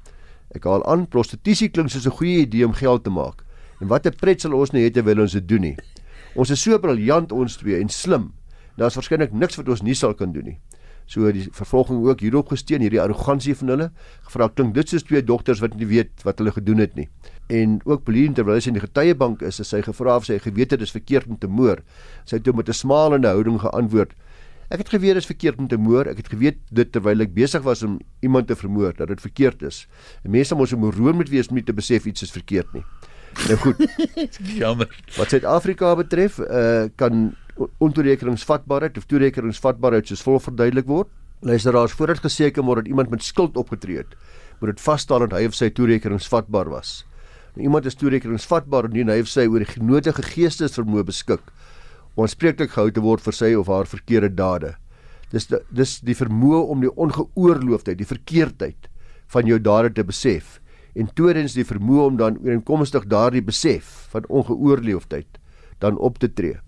Ek 0.57 0.65
haal 0.69 0.85
aan 0.89 1.07
prostitusie 1.09 1.69
klink 1.69 1.91
soos 1.91 2.07
'n 2.07 2.19
goeie 2.19 2.45
idee 2.47 2.67
om 2.67 2.73
geld 2.73 3.05
te 3.05 3.11
maak. 3.11 3.45
En 3.83 3.91
wat 3.91 4.07
'n 4.07 4.15
pret 4.15 4.41
sal 4.41 4.55
ons 4.55 4.71
nie 4.73 4.87
hê 4.87 4.93
terwyl 4.93 5.21
ons 5.27 5.33
dit 5.33 5.49
doen 5.49 5.61
nie. 5.61 5.77
Ons 6.35 6.51
is 6.51 6.63
so 6.63 6.79
briljant 6.79 7.33
ons 7.33 7.57
twee 7.57 7.81
en 7.81 7.89
slim. 7.89 8.33
Daar's 8.79 8.95
waarskynlik 8.95 9.33
niks 9.33 9.57
wat 9.57 9.69
ons 9.69 9.83
nie 9.83 9.95
sal 9.95 10.15
kan 10.15 10.33
doen 10.33 10.45
nie. 10.45 10.59
So 11.07 11.33
die 11.33 11.49
vervolging 11.53 12.07
ook 12.07 12.21
hierop 12.21 12.49
gesteun 12.49 12.81
hierdie 12.81 13.01
arrogansie 13.01 13.55
van 13.55 13.69
hulle. 13.69 13.91
Gevra 14.23 14.49
klink 14.49 14.75
dit 14.75 14.89
soos 14.89 15.03
twee 15.03 15.23
dogters 15.23 15.61
wat 15.61 15.75
nie 15.75 15.87
weet 15.87 16.23
wat 16.23 16.39
hulle 16.39 16.53
gedoen 16.53 16.79
het 16.79 16.95
nie 16.95 17.09
en 17.53 17.81
ook 17.85 18.05
Pauline 18.07 18.37
terwyl 18.37 18.61
sy 18.63 18.71
in 18.73 18.79
die 18.79 18.85
getuiebank 18.85 19.43
is, 19.45 19.59
is 19.61 19.71
sy 19.73 19.83
gevra 19.85 20.17
of 20.21 20.27
sy 20.29 20.39
geweet 20.43 20.73
het 20.73 20.81
dit 20.81 20.89
is 20.89 20.95
verkeerd 20.95 21.29
om 21.31 21.39
te 21.41 21.51
moor. 21.51 21.83
Sy 22.25 22.39
het 22.39 22.47
toe 22.47 22.55
met 22.57 22.69
'n 22.69 22.73
smalende 22.73 23.29
houding 23.29 23.61
geantwoord: 23.61 24.13
Ek 24.71 24.79
het 24.79 24.89
geweet 24.89 25.15
dit 25.15 25.23
is 25.23 25.27
verkeerd 25.27 25.59
om 25.59 25.69
te 25.69 25.77
moor. 25.77 26.07
Ek 26.07 26.17
het 26.17 26.29
geweet 26.29 26.59
dit 26.71 26.93
terwyl 26.93 27.21
ek 27.21 27.35
besig 27.35 27.63
was 27.63 27.83
om 27.83 28.01
iemand 28.23 28.47
te 28.47 28.57
vermoor 28.57 28.95
dat 28.97 29.09
dit 29.09 29.21
verkeerd 29.21 29.63
is. 29.63 29.87
En 30.25 30.31
mense 30.31 30.55
moet 30.55 30.69
so 30.69 30.77
moroon 30.77 31.17
moet 31.17 31.29
wees 31.29 31.49
om 31.49 31.55
nie 31.55 31.65
te 31.65 31.73
besef 31.73 32.07
iets 32.07 32.23
is 32.23 32.31
verkeerd 32.31 32.73
nie. 32.73 32.85
Nou 33.49 33.59
goed. 33.65 33.81
Jammer. 34.63 34.91
Wat 35.17 35.33
Suid-Afrika 35.35 35.95
betref, 35.99 36.39
uh 36.43 36.89
kan 36.97 37.31
ontoerekeningsvatbaarheid 37.85 38.97
of 38.97 39.05
toerekeningsvatbaarheid 39.11 40.09
soos 40.09 40.25
volg 40.25 40.43
verduidelik 40.49 40.87
word. 40.89 41.09
Luisteraars, 41.43 41.93
voordat 41.99 42.23
geseker 42.25 42.65
word 42.65 42.85
dat 42.85 42.93
iemand 42.93 43.11
met 43.11 43.23
skuld 43.23 43.57
opgetree 43.57 44.01
het, 44.01 44.15
moet 44.61 44.73
dit 44.73 44.81
vasstel 44.81 45.27
dat 45.27 45.35
hy 45.37 45.47
of 45.51 45.57
sy 45.59 45.69
toerekeningsvatbaar 45.75 46.71
was 46.71 47.03
iemand 47.61 47.87
is 47.87 47.97
toerekeningsvatbaar 48.01 48.89
indien 48.89 49.11
hy 49.13 49.19
of 49.23 49.29
sy 49.29 49.45
oor 49.51 49.63
die 49.63 49.69
genotige 49.69 50.25
geestesvermoë 50.25 51.05
beskik 51.09 51.53
om 52.15 52.25
aanspreeklik 52.25 52.73
gehou 52.73 52.93
te 52.93 53.05
word 53.05 53.25
vir 53.25 53.37
sy 53.37 53.53
of 53.57 53.69
haar 53.73 53.89
verkeerde 53.89 54.31
dade. 54.37 54.75
Dis 55.33 55.49
die, 55.49 55.61
dis 55.73 55.99
die 56.05 56.17
vermoë 56.17 56.63
om 56.73 56.83
die 56.85 56.93
ongeoorloofdheid, 56.93 58.01
die 58.01 58.09
verkeerdheid 58.09 58.89
van 59.33 59.49
jou 59.49 59.59
dade 59.61 59.93
te 59.97 60.05
besef 60.05 60.59
en 60.95 61.09
tweedens 61.15 61.55
die 61.57 61.65
vermoë 61.65 62.07
om 62.07 62.17
dan 62.17 62.39
ooreenkomstig 62.43 63.07
daardie 63.09 63.43
besef 63.43 64.09
van 64.13 64.29
ongeoorloofdheid 64.29 65.39
dan 65.79 65.99
op 65.99 66.19
te 66.19 66.33
tree. 66.33 66.61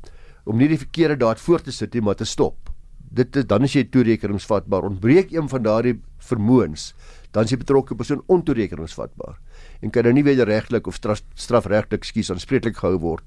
om 0.45 0.59
nie 0.61 0.69
die 0.69 0.77
verkeerde 0.77 1.17
daad 1.17 1.41
voort 1.41 1.65
te 1.65 1.73
sit 1.73 1.95
nie, 1.95 2.03
maar 2.05 2.19
te 2.21 2.27
stop. 2.29 2.69
Dit 3.15 3.37
is 3.37 3.47
dan 3.49 3.65
is 3.65 3.73
jy 3.73 3.87
toerekeningsvatbaar. 3.89 4.85
Ontbreek 4.85 5.33
een 5.33 5.49
van 5.49 5.63
daardie 5.65 5.95
vermoëns, 6.19 6.93
dan 7.33 7.49
is 7.49 7.55
die 7.55 7.61
betrokke 7.61 7.97
persoon 7.97 8.23
ontoerekeningsvatbaar 8.29 9.39
en 9.81 9.91
kan 9.91 10.05
nou 10.05 10.13
nie 10.17 10.25
wederregtelik 10.25 10.87
of 10.87 10.99
straf, 10.99 11.23
strafregtelik 11.35 12.05
skuis 12.05 12.31
aanspreeklik 12.31 12.77
gehou 12.77 12.99
word 13.01 13.25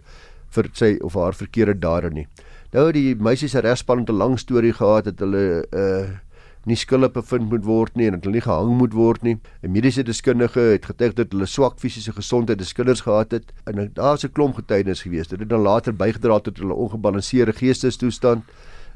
vir 0.56 0.70
sy 0.78 0.94
of 1.04 1.18
haar 1.20 1.36
verkeerde 1.36 1.76
dade 1.82 2.12
nie. 2.14 2.28
Nou 2.74 2.92
die 2.96 3.16
meisies 3.16 3.52
se 3.56 3.62
regspan 3.62 4.00
het 4.00 4.10
'n 4.10 4.18
lang 4.18 4.38
storie 4.40 4.74
gehad 4.74 5.06
dat 5.06 5.20
hulle 5.20 5.66
uh 5.72 6.20
nie 6.68 6.76
skuldig 6.76 7.14
bevind 7.16 7.48
moet 7.50 7.64
word 7.64 7.96
nie 7.96 8.10
en 8.10 8.18
dat 8.18 8.26
hulle 8.28 8.38
nie 8.38 8.44
gehang 8.44 8.74
moet 8.80 8.96
word 8.96 9.24
nie. 9.24 9.38
'n 9.64 9.72
Mediese 9.72 10.04
deskundige 10.04 10.60
het 10.60 10.86
getuig 10.86 11.14
dat 11.16 11.32
hulle 11.32 11.46
swak 11.48 11.80
fisiese 11.80 12.12
gesondheid 12.12 12.62
as 12.62 12.74
kinders 12.74 13.02
gehad 13.02 13.32
het 13.32 13.54
en 13.66 13.92
daar's 13.94 14.26
'n 14.26 14.32
klomp 14.32 14.56
getuienis 14.56 15.02
gewees. 15.02 15.28
Dit 15.28 15.40
het 15.40 15.50
dan 15.50 15.62
later 15.62 15.94
bygedra 15.94 16.40
tot 16.40 16.58
hulle 16.58 16.74
ongebalanseerde 16.74 17.54
geestestoestand. 17.54 18.44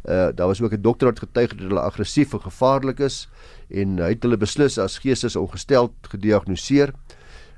Uh 0.03 0.31
daar 0.35 0.47
was 0.47 0.61
ook 0.61 0.73
'n 0.73 0.81
dokter 0.81 1.07
wat 1.07 1.19
getuig 1.19 1.49
het 1.49 1.59
dat 1.59 1.67
hulle 1.67 1.81
aggressief 1.81 2.33
en 2.33 2.41
gevaarlik 2.41 2.99
is 2.99 3.29
en 3.69 3.97
hy 3.97 4.09
het 4.09 4.23
hulle 4.23 4.37
beslis 4.37 4.77
as 4.77 4.99
geestesongesteld 4.99 5.93
gediagnoseer. 6.01 6.93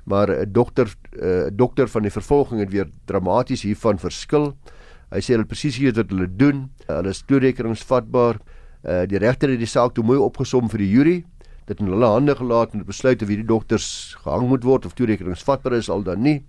Maar 0.04 0.28
'n 0.30 0.52
dokter 0.52 0.86
'n 0.86 1.24
uh, 1.24 1.46
dokter 1.52 1.88
van 1.88 2.02
die 2.02 2.10
vervolging 2.10 2.60
het 2.60 2.70
weer 2.70 2.88
dramaties 3.04 3.62
hiervan 3.62 3.98
verskil. 3.98 4.54
Hy 5.10 5.20
sê 5.20 5.34
hulle 5.34 5.44
presies 5.44 5.78
weet 5.78 5.96
wat 5.96 6.10
hulle 6.10 6.28
doen. 6.36 6.70
Hulle 6.86 7.08
is 7.08 7.22
toerekeningsvatbaar. 7.26 8.36
Uh 8.84 9.06
die 9.08 9.18
regter 9.18 9.48
het 9.48 9.58
die 9.58 9.68
saak 9.70 9.94
toe 9.96 10.04
mooi 10.04 10.18
opgesom 10.20 10.68
vir 10.68 10.82
die 10.84 10.90
jury. 10.90 11.16
Dit 11.64 11.80
in 11.80 11.88
hulle 11.88 12.08
hande 12.12 12.34
gelaat 12.36 12.74
te 12.74 12.84
besluit 12.84 13.22
of 13.24 13.30
hierdie 13.32 13.48
dogters 13.48 13.86
gehang 14.20 14.44
moet 14.50 14.64
word 14.68 14.84
of 14.84 14.92
toerekeningsvatbaar 14.98 15.78
is 15.78 15.88
al 15.88 16.04
dan 16.04 16.20
nie. 16.20 16.42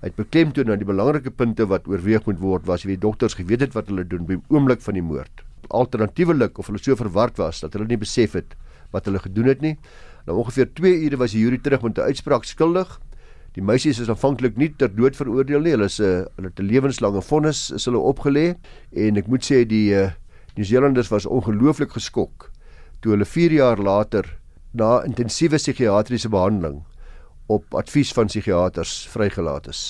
Hy 0.00 0.08
het 0.08 0.16
beklemtoon 0.16 0.70
dat 0.72 0.80
die 0.80 0.88
belangrike 0.88 1.32
punte 1.32 1.66
wat 1.68 1.88
oorweeg 1.88 2.24
moet 2.24 2.40
word 2.40 2.66
was 2.68 2.86
wie 2.86 2.94
die 2.96 3.02
dogters 3.02 3.36
geweet 3.36 3.66
het 3.66 3.76
wat 3.76 3.90
hulle 3.92 4.06
doen 4.08 4.24
by 4.24 4.38
die 4.38 4.56
oomblik 4.56 4.80
van 4.84 4.96
die 4.96 5.04
moord. 5.04 5.44
Alternatiefelik 5.68 6.58
of 6.60 6.70
hulle 6.70 6.80
so 6.80 6.96
verward 6.96 7.36
was 7.40 7.60
dat 7.60 7.76
hulle 7.76 7.88
nie 7.90 8.00
besef 8.00 8.36
het 8.38 8.56
wat 8.96 9.04
hulle 9.10 9.20
gedoen 9.20 9.52
het 9.52 9.60
nie. 9.60 9.76
Nou 10.24 10.40
ongeveer 10.40 10.72
2 10.80 11.04
ure 11.06 11.20
was 11.20 11.36
die 11.36 11.44
jury 11.44 11.60
terug 11.60 11.82
met 11.82 11.98
'n 11.98 12.08
uitspraak 12.08 12.44
skuldig. 12.44 13.00
Die 13.52 13.62
meisies 13.62 13.98
is 14.00 14.08
aanvanklik 14.08 14.56
nie 14.56 14.72
ter 14.76 14.88
dood 14.88 15.16
veroordeel 15.16 15.60
nie. 15.60 15.72
Hulle 15.76 15.84
is 15.84 16.00
'n 16.00 16.04
uh, 16.04 16.24
hulle 16.36 16.48
het 16.48 16.60
'n 16.60 16.66
lewenslange 16.72 17.22
vonnis 17.22 17.70
is 17.70 17.84
hulle 17.84 17.98
opgelê 17.98 18.56
en 18.92 19.16
ek 19.16 19.26
moet 19.28 19.44
sê 19.44 19.66
die 19.66 19.92
uh, 19.92 20.10
Nieu-Seelanders 20.56 21.08
was 21.08 21.26
ongelooflik 21.26 21.92
geskok 21.92 22.50
toe 23.00 23.12
hulle 23.12 23.26
4 23.28 23.52
jaar 23.52 23.76
later 23.78 24.24
na 24.72 25.02
intensiewe 25.04 25.58
psigiatriese 25.60 26.30
behandeling 26.32 26.78
op 27.46 27.74
advies 27.76 28.12
van 28.16 28.26
psigiaters 28.26 29.06
vrygelaat 29.12 29.68
is. 29.68 29.82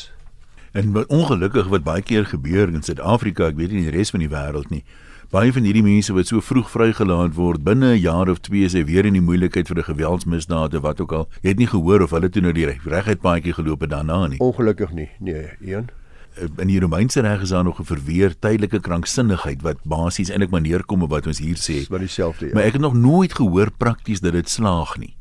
En 0.74 0.90
ongelukkig 1.06 1.68
wat 1.70 1.84
baie 1.86 2.02
keer 2.02 2.26
gebeur 2.26 2.68
in 2.68 2.82
Suid-Afrika, 2.82 3.46
ek 3.46 3.60
weet 3.60 3.70
nie 3.72 3.84
in 3.84 3.86
die 3.90 3.94
res 3.94 4.10
van 4.10 4.24
die 4.24 4.30
wêreld 4.32 4.72
nie. 4.74 4.82
Baie 5.30 5.52
van 5.54 5.64
hierdie 5.66 5.84
mense 5.86 6.14
wat 6.14 6.28
so 6.30 6.42
vroeg 6.42 6.66
vrygelaat 6.70 7.38
word, 7.38 7.62
binne 7.62 7.94
'n 7.94 8.02
jaar 8.02 8.28
of 8.28 8.42
2 8.42 8.64
is 8.66 8.74
hy 8.74 8.84
weer 8.84 9.06
in 9.06 9.14
die 9.14 9.22
moeilikheid 9.22 9.68
vir 9.68 9.78
'n 9.78 9.90
geweldsmisdaad 9.92 10.74
of 10.74 10.82
wat 10.82 11.00
ook 11.00 11.12
al. 11.12 11.28
Jy 11.42 11.48
het 11.48 11.58
nie 11.58 11.70
gehoor 11.70 12.02
of 12.02 12.10
hulle 12.10 12.28
toe 12.28 12.42
nou 12.42 12.52
die 12.52 12.66
reguit 12.66 13.20
paadjie 13.20 13.54
geloop 13.54 13.80
het 13.80 13.90
daarna 13.90 14.26
nie. 14.26 14.38
Ongelukkig 14.38 14.92
nie. 14.92 15.10
Nee, 15.20 15.50
een. 15.62 15.88
Eh, 16.36 16.48
in 16.60 16.68
die 16.68 16.80
Romeinse 16.80 17.20
reg 17.20 17.40
is 17.42 17.48
daar 17.48 17.64
nog 17.64 17.80
'n 17.80 17.84
verweer 17.84 18.38
tydelike 18.38 18.80
kranksinnigheid 18.80 19.62
wat 19.62 19.76
basies 19.84 20.30
eintlik 20.30 20.50
maar 20.50 20.60
neerkom 20.60 21.02
op 21.02 21.10
wat 21.10 21.26
ons 21.26 21.38
hier 21.38 21.56
sê. 21.56 21.88
Maar 21.88 21.98
dieselfde. 21.98 22.46
Ja. 22.46 22.52
Maar 22.54 22.62
ek 22.62 22.72
het 22.72 22.80
nog 22.80 22.94
nooit 22.94 23.34
gehoor 23.34 23.70
prakties 23.70 24.20
dat 24.20 24.32
dit 24.32 24.48
slaag 24.48 24.98
nie. 24.98 25.16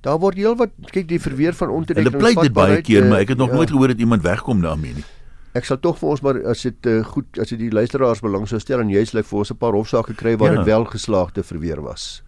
Daar 0.00 0.18
word 0.18 0.36
heelwat 0.36 0.70
kyk 0.90 1.08
die 1.08 1.20
verweer 1.20 1.54
van 1.54 1.68
ontdekking. 1.68 2.06
Hulle 2.06 2.18
pleit 2.18 2.40
dit 2.40 2.52
baie 2.52 2.80
keer, 2.80 3.06
maar 3.06 3.18
ek 3.18 3.28
het 3.28 3.38
nog 3.38 3.48
ja. 3.48 3.54
nooit 3.54 3.70
gehoor 3.70 3.88
dat 3.88 3.98
iemand 3.98 4.22
wegkom 4.22 4.60
daarmee 4.60 4.94
nie. 4.94 5.04
Ek 5.52 5.64
sal 5.64 5.80
tog 5.80 5.98
vir 5.98 6.08
ons 6.08 6.20
maar 6.20 6.38
as 6.46 6.62
dit 6.62 6.86
uh, 6.86 7.04
goed 7.04 7.38
as 7.40 7.48
dit 7.48 7.58
die 7.58 7.72
luisteraars 7.72 8.20
belang 8.20 8.46
sou 8.48 8.60
stel 8.60 8.80
en 8.80 8.90
jy's 8.90 9.12
lyk 9.12 9.26
vir 9.26 9.38
ons 9.38 9.50
'n 9.50 9.56
paar 9.56 9.72
hofsaake 9.72 10.14
kry 10.14 10.36
waar 10.36 10.50
dit 10.50 10.66
ja. 10.66 10.76
wel 10.76 10.84
geslaagde 10.84 11.42
verweer 11.42 11.80
was. 11.82 12.22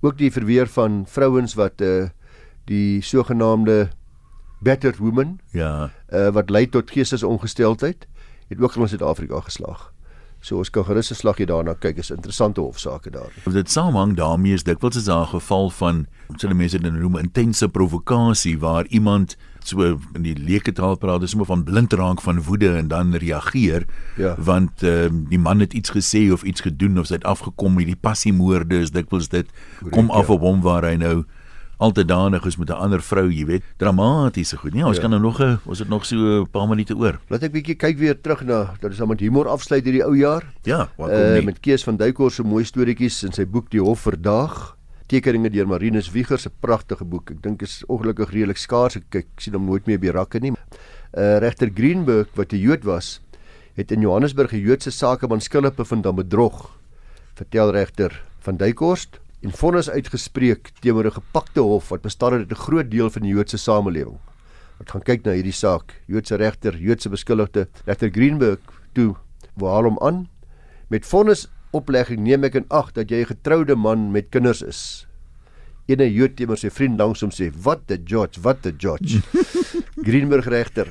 Ook 0.00 0.18
die 0.18 0.30
verweer 0.30 0.66
van 0.66 1.06
vrouens 1.06 1.54
wat 1.54 1.80
uh, 1.80 2.08
die 2.64 3.00
sogenaamde 3.02 3.88
battered 4.66 4.98
woman 5.02 5.38
ja 5.54 5.90
uh, 6.10 6.28
wat 6.34 6.50
lei 6.50 6.66
tot 6.68 6.90
geestesongesteldheid 6.90 8.06
het 8.50 8.62
ook 8.62 8.76
in 8.76 8.88
Suid-Afrika 8.88 9.40
geslaag. 9.40 9.92
So 10.40 10.60
ons 10.60 10.70
kan 10.70 10.84
gerus 10.84 11.10
'n 11.10 11.14
slaggie 11.14 11.46
daarna 11.46 11.74
kyk, 11.74 11.96
is 11.98 12.10
interessante 12.10 12.60
hofsaake 12.60 13.10
daar. 13.10 13.32
Of 13.46 13.52
dit 13.52 13.70
saamhang 13.70 14.16
daarmee 14.16 14.52
is 14.52 14.62
dikwels 14.62 14.96
is 14.96 15.04
daar 15.04 15.26
'n 15.26 15.34
geval 15.34 15.70
van 15.70 16.06
hulle 16.36 16.54
mense 16.54 16.78
dit 16.78 16.92
noem 16.92 17.16
intense 17.16 17.68
provokasie 17.68 18.58
waar 18.58 18.86
iemand 18.86 19.36
so 19.64 19.98
in 20.14 20.22
die 20.22 20.36
leuke 20.38 20.72
taal 20.72 20.96
praat, 20.96 21.20
dis 21.20 21.30
sommer 21.30 21.46
van 21.46 21.64
blind 21.64 21.92
raak 21.92 22.20
van 22.20 22.42
woede 22.42 22.76
en 22.76 22.88
dan 22.88 23.14
reageer 23.14 23.86
ja. 24.16 24.34
want 24.38 24.82
uh, 24.82 25.08
die 25.10 25.38
man 25.38 25.60
het 25.60 25.72
iets 25.72 25.90
gesê 25.90 26.32
of 26.32 26.42
iets 26.42 26.60
gedoen 26.60 26.98
of 26.98 27.08
hy 27.08 27.14
het 27.14 27.24
afgekom 27.24 27.78
hierdie 27.78 27.98
passiemoorde 28.00 28.78
is 28.78 28.90
dikwels 28.90 29.28
dit 29.28 29.46
kom 29.90 30.10
af 30.10 30.26
ja. 30.26 30.32
op 30.32 30.40
hom 30.40 30.60
waar 30.60 30.84
hy 30.84 30.94
nou 30.94 31.24
altyd 31.76 32.08
danig 32.08 32.44
is 32.46 32.56
met 32.56 32.70
'n 32.70 32.72
ander 32.72 33.02
vrou, 33.02 33.30
jy 33.30 33.44
weet, 33.44 33.62
dramatiese 33.76 34.56
goed. 34.56 34.74
Nee, 34.74 34.84
ons 34.84 34.96
ja. 34.96 35.02
kan 35.02 35.10
nou 35.10 35.20
nog 35.20 35.40
'n 35.40 35.58
ons 35.64 35.78
het 35.78 35.88
nog 35.88 36.04
so 36.04 36.16
'n 36.16 36.50
paar 36.50 36.68
minute 36.68 36.96
oor. 36.96 37.20
Laat 37.28 37.42
ek 37.42 37.52
bietjie 37.52 37.76
kyk 37.76 37.98
weer 37.98 38.20
terug 38.20 38.44
na 38.44 38.74
dat 38.80 38.90
ons 38.90 38.98
dan 38.98 39.08
met 39.08 39.20
humor 39.20 39.48
afsluit 39.48 39.84
hierdie 39.84 40.04
ou 40.04 40.16
jaar. 40.16 40.44
Ja, 40.62 40.88
wat 40.96 41.10
kom 41.10 41.32
nie. 41.32 41.40
Uh, 41.40 41.44
met 41.44 41.60
Kees 41.60 41.84
van 41.84 41.96
Duykor 41.96 42.30
se 42.30 42.42
mooi 42.42 42.64
storieetjies 42.64 43.24
in 43.24 43.32
sy 43.32 43.46
boek 43.46 43.70
Die 43.70 43.80
Hof 43.80 44.00
verdaag. 44.00 44.76
Tekeninge 45.06 45.50
deur 45.50 45.66
Marinus 45.66 46.10
Wieger 46.10 46.38
se 46.38 46.50
pragtige 46.50 47.04
boek. 47.04 47.30
Ek 47.30 47.42
dink 47.42 47.62
is 47.62 47.84
ongelukkig 47.86 48.30
redelik 48.30 48.56
skaars. 48.56 48.96
Ek 48.96 49.04
kyk 49.10 49.26
sien 49.38 49.54
hom 49.54 49.64
nooit 49.64 49.86
meer 49.86 49.98
by 49.98 50.08
rakke 50.08 50.40
nie. 50.40 50.52
Uh 51.12 51.38
regter 51.38 51.70
Greenberg 51.74 52.28
wat 52.34 52.52
'n 52.52 52.58
Jood 52.58 52.84
was, 52.84 53.20
het 53.74 53.92
in 53.92 54.00
Johannesburg 54.00 54.52
'n 54.52 54.60
Joodse 54.60 54.90
sakeman 54.90 55.40
skuldig 55.40 55.74
bevind 55.74 56.06
aan 56.06 56.16
bedrog. 56.16 56.70
Vertel 57.34 57.70
regter 57.70 58.22
van 58.40 58.56
Duikhorst 58.56 59.20
en 59.46 59.52
vonnis 59.54 59.86
uitgespreek 59.86 60.72
teenoor 60.82 61.06
'n 61.06 61.18
gepakte 61.22 61.62
hof 61.62 61.88
wat 61.94 62.02
bestaan 62.02 62.32
uit 62.32 62.50
'n 62.50 62.64
groot 62.66 62.90
deel 62.90 63.10
van 63.10 63.22
die 63.22 63.30
Joodse 63.30 63.58
samelewing. 63.58 64.18
Wat 64.78 64.90
gaan 64.90 65.02
kyk 65.02 65.24
na 65.24 65.32
hierdie 65.32 65.52
saak. 65.52 66.02
Joodse 66.06 66.36
regter, 66.36 66.76
Joodse 66.76 67.08
beskuldigde, 67.08 67.68
regter 67.86 68.10
Greenberg 68.10 68.58
toe 68.92 69.14
waar 69.54 69.84
hom 69.84 69.98
aan 69.98 70.28
met 70.88 71.06
vonnis 71.06 71.48
oplegging 71.70 72.20
neem 72.20 72.44
ek 72.44 72.54
in 72.54 72.66
ag 72.68 72.92
dat 72.92 73.10
jy 73.10 73.20
'n 73.20 73.34
getroude 73.34 73.76
man 73.76 74.10
met 74.10 74.30
kinders 74.30 74.62
is. 74.62 75.06
Ene 75.86 76.12
Jood 76.12 76.36
teenoor 76.36 76.58
sy 76.58 76.70
vriend 76.70 76.98
langs 76.98 77.20
hom 77.20 77.30
sê: 77.30 77.52
"Wat 77.62 77.90
'n 77.90 78.02
judge, 78.04 78.40
wat 78.40 78.66
'n 78.66 78.76
judge." 78.78 79.22
Greenberg 80.06 80.46
regter 80.46 80.88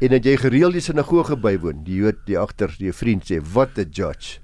en 0.00 0.08
dat 0.08 0.24
jy 0.24 0.36
gereeld 0.36 0.72
die 0.72 0.80
sinagoge 0.80 1.36
bywoon. 1.36 1.84
Die 1.84 1.94
Jood 2.02 2.26
die 2.26 2.38
agter, 2.38 2.74
die 2.78 2.92
vriend 2.92 3.30
sê: 3.30 3.40
"Wat 3.40 3.78
'n 3.78 3.90
judge." 3.90 4.43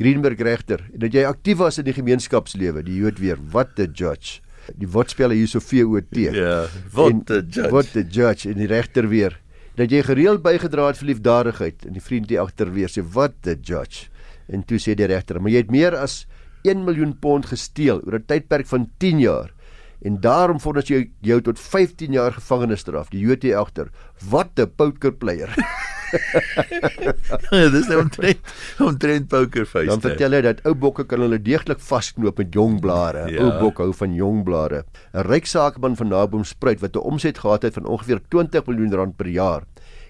Greenberg 0.00 0.40
regter 0.40 0.80
en 0.94 1.02
dat 1.04 1.12
jy 1.16 1.26
aktief 1.28 1.58
was 1.60 1.78
in 1.80 1.84
die 1.84 1.96
gemeenskapslewe, 1.96 2.82
die 2.86 2.96
Jood 3.02 3.20
weer, 3.20 3.36
what 3.52 3.76
the 3.76 3.84
judge. 3.86 4.40
Die 4.80 4.88
woordspelle 4.88 5.34
hier 5.34 5.48
so 5.50 5.60
VOT. 5.60 6.16
Ja, 6.16 6.66
what 6.94 7.26
the 7.28 7.42
judge. 7.42 7.70
What 7.74 7.92
the 7.92 8.04
judge 8.04 8.48
en 8.48 8.60
die 8.60 8.68
regter 8.70 9.08
weer. 9.10 9.36
Dat 9.76 9.92
jy 9.92 10.02
gereeld 10.06 10.42
bygedra 10.44 10.90
het 10.90 11.00
vir 11.00 11.12
liefdadigheid 11.12 11.86
en 11.88 11.96
die 11.96 12.04
vriend 12.04 12.28
die 12.30 12.40
agter 12.40 12.72
weer 12.72 12.88
sê 12.92 13.04
what 13.14 13.36
the 13.46 13.56
judge. 13.56 14.08
En 14.50 14.64
toe 14.66 14.80
sê 14.82 14.96
die 14.98 15.08
regter, 15.08 15.40
maar 15.40 15.52
jy 15.52 15.62
het 15.62 15.72
meer 15.72 15.96
as 15.96 16.24
1 16.68 16.84
miljoen 16.84 17.14
pond 17.20 17.46
gesteel 17.46 18.02
oor 18.04 18.18
'n 18.18 18.26
tydperk 18.26 18.66
van 18.66 18.88
10 18.98 19.20
jaar. 19.20 19.52
En 20.00 20.16
daarom 20.20 20.60
vonnis 20.60 20.88
jy 20.88 21.10
jou 21.20 21.40
tot 21.44 21.58
15 21.60 22.12
jaar 22.12 22.32
gevangenisstraf. 22.32 23.10
Die 23.12 23.20
hier 23.20 23.56
agter. 23.56 23.90
What 24.30 24.58
'n 24.58 24.70
poker 24.76 25.12
player. 25.12 25.52
ja, 25.56 25.64
dis 27.74 27.88
nou 27.90 28.00
'n 28.02 28.10
trend, 28.10 28.40
'n 28.80 28.96
trend 28.98 29.28
poker 29.28 29.66
face. 29.66 29.90
Dan 29.90 30.02
vertel 30.02 30.36
hy 30.36 30.42
dat 30.46 30.62
ou 30.68 30.74
bokke 30.74 31.04
kan 31.08 31.22
hulle 31.24 31.38
deeglik 31.42 31.80
vasknoop 31.82 32.38
met 32.42 32.54
jong 32.54 32.80
blare. 32.80 33.26
Ja. 33.30 33.44
Ou 33.44 33.50
bok 33.60 33.82
hou 33.82 33.92
van 34.02 34.14
jong 34.14 34.42
blare. 34.46 34.84
'n 35.14 35.26
Ryk 35.28 35.46
sakeman 35.46 35.96
van 35.96 36.08
Naboom 36.08 36.44
Spruit 36.44 36.80
wat 36.80 36.96
'n 36.96 37.06
omset 37.12 37.38
gehad 37.38 37.62
het 37.62 37.74
van 37.74 37.86
ongeveer 37.86 38.20
20 38.28 38.66
miljoen 38.66 38.94
rand 38.94 39.16
per 39.16 39.28
jaar, 39.28 39.62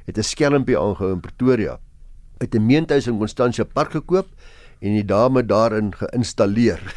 het 0.06 0.18
'n 0.18 0.22
skelmpie 0.22 0.78
aangehou 0.78 1.12
in 1.12 1.20
Pretoria. 1.20 1.78
Het 2.38 2.54
'n 2.54 2.66
meentuis 2.66 3.06
in 3.06 3.18
Constantia 3.18 3.64
Park 3.64 3.90
gekoop 3.90 4.28
en 4.80 4.94
die 4.96 5.04
dame 5.04 5.42
daarin 5.44 5.92
geïnstalleer. 5.92 6.80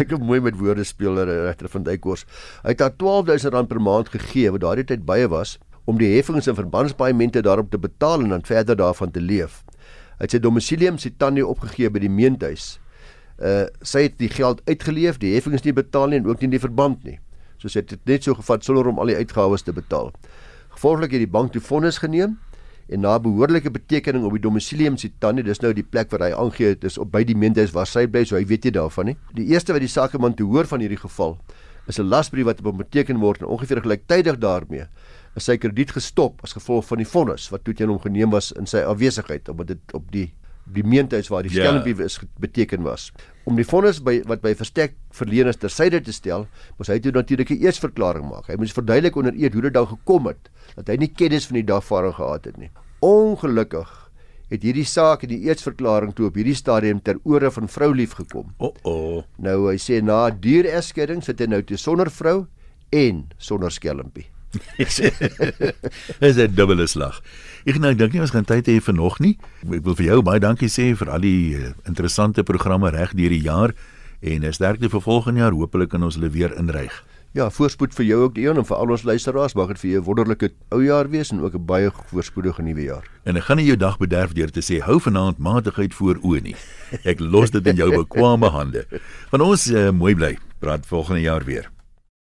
Ek 0.00 0.10
het 0.10 0.18
mooi 0.20 0.40
met 0.40 0.56
woorde 0.56 0.84
speel 0.84 1.20
regter 1.24 1.68
van 1.68 1.82
Duykors. 1.82 2.24
Hy 2.62 2.72
het 2.72 2.80
haar 2.80 2.96
12000 2.96 3.52
rand 3.52 3.68
per 3.68 3.80
maand 3.80 4.08
gegee 4.08 4.50
wat 4.50 4.60
daardie 4.64 4.88
tyd 4.88 5.04
baie 5.04 5.28
was 5.28 5.58
om 5.84 5.98
die 5.98 6.12
heffings 6.14 6.46
en 6.46 6.56
verbandspaaiemente 6.58 7.42
daarop 7.42 7.70
te 7.70 7.78
betaal 7.78 8.22
en 8.22 8.36
dan 8.36 8.44
verder 8.46 8.76
daarvan 8.76 9.10
te 9.10 9.20
leef. 9.20 9.62
Hy 10.18 10.26
het 10.26 10.36
sy 10.36 10.40
domisilium 10.42 10.98
sy 11.02 11.10
tannie 11.18 11.44
opgegee 11.46 11.90
by 11.90 12.04
die 12.04 12.12
meentuis. 12.12 12.76
Uh 13.42 13.66
sy 13.82 14.06
het 14.06 14.18
die 14.20 14.30
geld 14.30 14.62
uitgeleef, 14.68 15.18
die 15.18 15.34
heffings 15.34 15.64
nie 15.66 15.74
betaal 15.74 16.12
nie 16.12 16.20
en 16.22 16.28
ook 16.30 16.44
nie 16.44 16.52
die 16.54 16.62
verband 16.62 17.02
nie. 17.04 17.18
So 17.58 17.70
sy 17.72 17.82
het 17.82 17.98
net 18.06 18.26
so 18.26 18.36
gevat 18.38 18.64
sonder 18.64 18.86
om 18.90 19.00
al 19.02 19.10
die 19.10 19.18
uitgawes 19.18 19.66
te 19.66 19.74
betaal. 19.74 20.12
Gevolglik 20.76 21.16
het 21.16 21.24
die 21.24 21.30
bank 21.30 21.52
toe 21.52 21.62
vonnis 21.62 21.98
geneem 22.02 22.38
en 22.92 23.02
na 23.02 23.16
behoorlike 23.22 23.70
betekening 23.72 24.24
op 24.26 24.34
die 24.36 24.42
domisilium 24.42 24.98
sy 24.98 25.12
tannie, 25.22 25.44
dis 25.46 25.62
nou 25.62 25.70
die 25.74 25.86
plek 25.86 26.10
waar 26.12 26.26
hy 26.26 26.32
aangegee 26.36 26.74
het 26.74 26.84
is 26.84 26.98
op 27.00 27.12
by 27.12 27.22
die 27.24 27.36
meentuis 27.38 27.72
waar 27.74 27.88
sy 27.88 28.04
bly, 28.10 28.24
so 28.28 28.36
hy 28.36 28.44
weet 28.46 28.66
nie 28.68 28.74
daarvan 28.74 29.12
nie. 29.12 29.16
Die 29.38 29.46
eerste 29.54 29.72
wat 29.72 29.84
die 29.84 29.90
sakeman 29.90 30.34
te 30.36 30.46
hoor 30.46 30.68
van 30.68 30.82
hierdie 30.82 31.00
geval 31.00 31.38
is 31.88 31.98
'n 31.98 32.06
lasbrief 32.06 32.46
wat 32.46 32.60
op 32.60 32.66
hom 32.70 32.76
beteken 32.78 33.18
word 33.18 33.42
en 33.42 33.46
ongeveer 33.46 33.82
gelyktydig 33.82 34.38
daarmee 34.38 34.86
is 35.36 35.44
sy 35.44 35.56
krediet 35.56 35.90
gestop 35.96 36.40
as 36.44 36.52
gevolg 36.52 36.84
van 36.84 36.98
die 36.98 37.06
vonnis 37.08 37.48
wat 37.50 37.64
toe 37.64 37.74
teen 37.74 37.88
hom 37.88 37.98
geneem 37.98 38.30
was 38.30 38.52
in 38.52 38.66
sy 38.66 38.78
afwesigheid 38.84 39.48
omdat 39.48 39.66
dit 39.66 39.94
op 39.94 40.10
die 40.12 40.32
die 40.72 40.84
meentuis 40.86 41.28
waar 41.28 41.42
die 41.42 41.50
Ja. 41.50 41.64
skelmpie 41.64 42.04
is 42.04 42.20
beteken 42.38 42.82
was. 42.82 43.10
Om 43.44 43.56
die 43.56 43.64
vonnis 43.64 43.98
by 44.00 44.22
wat 44.26 44.40
by 44.42 44.54
verstek 44.54 44.94
verleners 45.10 45.56
tersyde 45.56 46.00
te 46.00 46.12
stel, 46.12 46.46
moes 46.78 46.88
hy 46.88 46.98
toe 47.00 47.10
natuurlik 47.12 47.50
'n 47.50 47.66
eetsverklaring 47.66 48.28
maak. 48.30 48.46
Hy 48.46 48.54
moes 48.56 48.72
verduidelik 48.72 49.16
onder 49.16 49.34
eed 49.34 49.52
hoe 49.52 49.62
dit 49.62 49.72
dan 49.74 49.86
gekom 49.86 50.26
het 50.26 50.48
dat 50.76 50.86
hy 50.88 50.96
nie 50.96 51.08
kennis 51.08 51.46
van 51.46 51.54
die 51.54 51.64
dagvaarding 51.64 52.14
gehad 52.14 52.44
het 52.44 52.56
nie. 52.58 52.70
Ongelukkig 53.00 53.90
het 54.52 54.62
hierdie 54.62 54.84
saak 54.88 55.22
en 55.22 55.28
die 55.32 55.44
eetsverklaring 55.48 56.12
toe 56.14 56.26
op 56.28 56.34
hierdie 56.36 56.54
stadium 56.58 57.00
ter 57.02 57.18
ore 57.24 57.50
van 57.50 57.68
vrou 57.68 57.90
lief 57.96 58.12
gekom. 58.18 58.50
O, 58.58 58.72
oh, 58.88 59.22
Nou 59.38 59.68
hy 59.70 59.76
sê 59.80 60.02
na 60.04 60.30
duur 60.30 60.64
egskeiding 60.64 61.22
sit 61.24 61.40
hy 61.40 61.46
nou 61.46 61.62
toe 61.62 61.76
sonder 61.80 62.10
vrou 62.10 62.46
en 62.92 63.24
sonder 63.38 63.70
skelmpie. 63.72 64.26
Dis 66.20 66.36
'n 66.36 66.54
dubbele 66.54 66.86
slag. 66.86 67.22
Ek 67.64 67.78
nou 67.78 67.94
dink 67.94 68.12
nie 68.12 68.20
ons 68.20 68.34
gaan 68.34 68.44
tyd 68.44 68.66
hê 68.66 68.80
vir 68.82 68.94
nog 68.94 69.18
nie. 69.20 69.38
Ek 69.70 69.84
wil 69.84 69.94
vir 69.94 70.06
jou 70.06 70.22
baie 70.22 70.40
dankie 70.40 70.68
sê 70.68 70.92
vir 70.96 71.10
al 71.10 71.20
die 71.20 71.56
eh, 71.56 71.72
interessante 71.86 72.42
programme 72.42 72.90
reg 72.90 73.14
deur 73.14 73.30
die 73.30 73.42
jaar 73.42 73.74
en 74.20 74.52
sterkte 74.52 74.90
vir 74.90 75.00
volgende 75.00 75.40
jaar. 75.40 75.52
Hoopelik 75.52 75.90
kan 75.90 76.02
ons 76.02 76.18
hulle 76.18 76.30
weer 76.30 76.52
inryg. 76.58 77.02
Ja, 77.32 77.46
voorspoed 77.48 77.94
vir 77.96 78.04
jou 78.04 78.18
ook 78.26 78.34
Dion 78.36 78.58
en 78.60 78.66
vir 78.68 78.76
al 78.76 78.90
ons 78.92 79.06
luisteraars. 79.08 79.54
Mag 79.56 79.70
dit 79.72 79.78
vir 79.80 79.90
jou 79.90 80.00
'n 80.00 80.04
wonderlike 80.04 80.50
ou 80.70 80.82
jaar 80.84 81.08
wees 81.08 81.30
en 81.32 81.40
ook 81.40 81.54
'n 81.54 81.64
baie 81.64 81.90
voorspoedige 81.90 82.62
nuwe 82.62 82.82
jaar. 82.82 83.04
En 83.24 83.36
ek 83.36 83.44
gaan 83.44 83.56
nie 83.56 83.66
jou 83.66 83.76
dag 83.76 83.96
bederf 83.98 84.32
deur 84.32 84.50
te 84.50 84.60
sê 84.60 84.82
hou 84.82 85.00
vanaand 85.00 85.38
matigheid 85.38 85.94
voor 85.94 86.18
oë 86.22 86.42
nie. 86.42 86.56
Ek 87.04 87.20
los 87.20 87.50
dit 87.50 87.66
in 87.66 87.76
jou 87.76 87.90
bekwame 87.90 88.50
hande. 88.50 88.86
Van 89.30 89.40
ons 89.40 89.70
uh, 89.70 89.90
mooi 89.90 90.14
bly. 90.14 90.38
Praat 90.58 90.86
volgende 90.86 91.20
jaar 91.20 91.44
weer. 91.44 91.70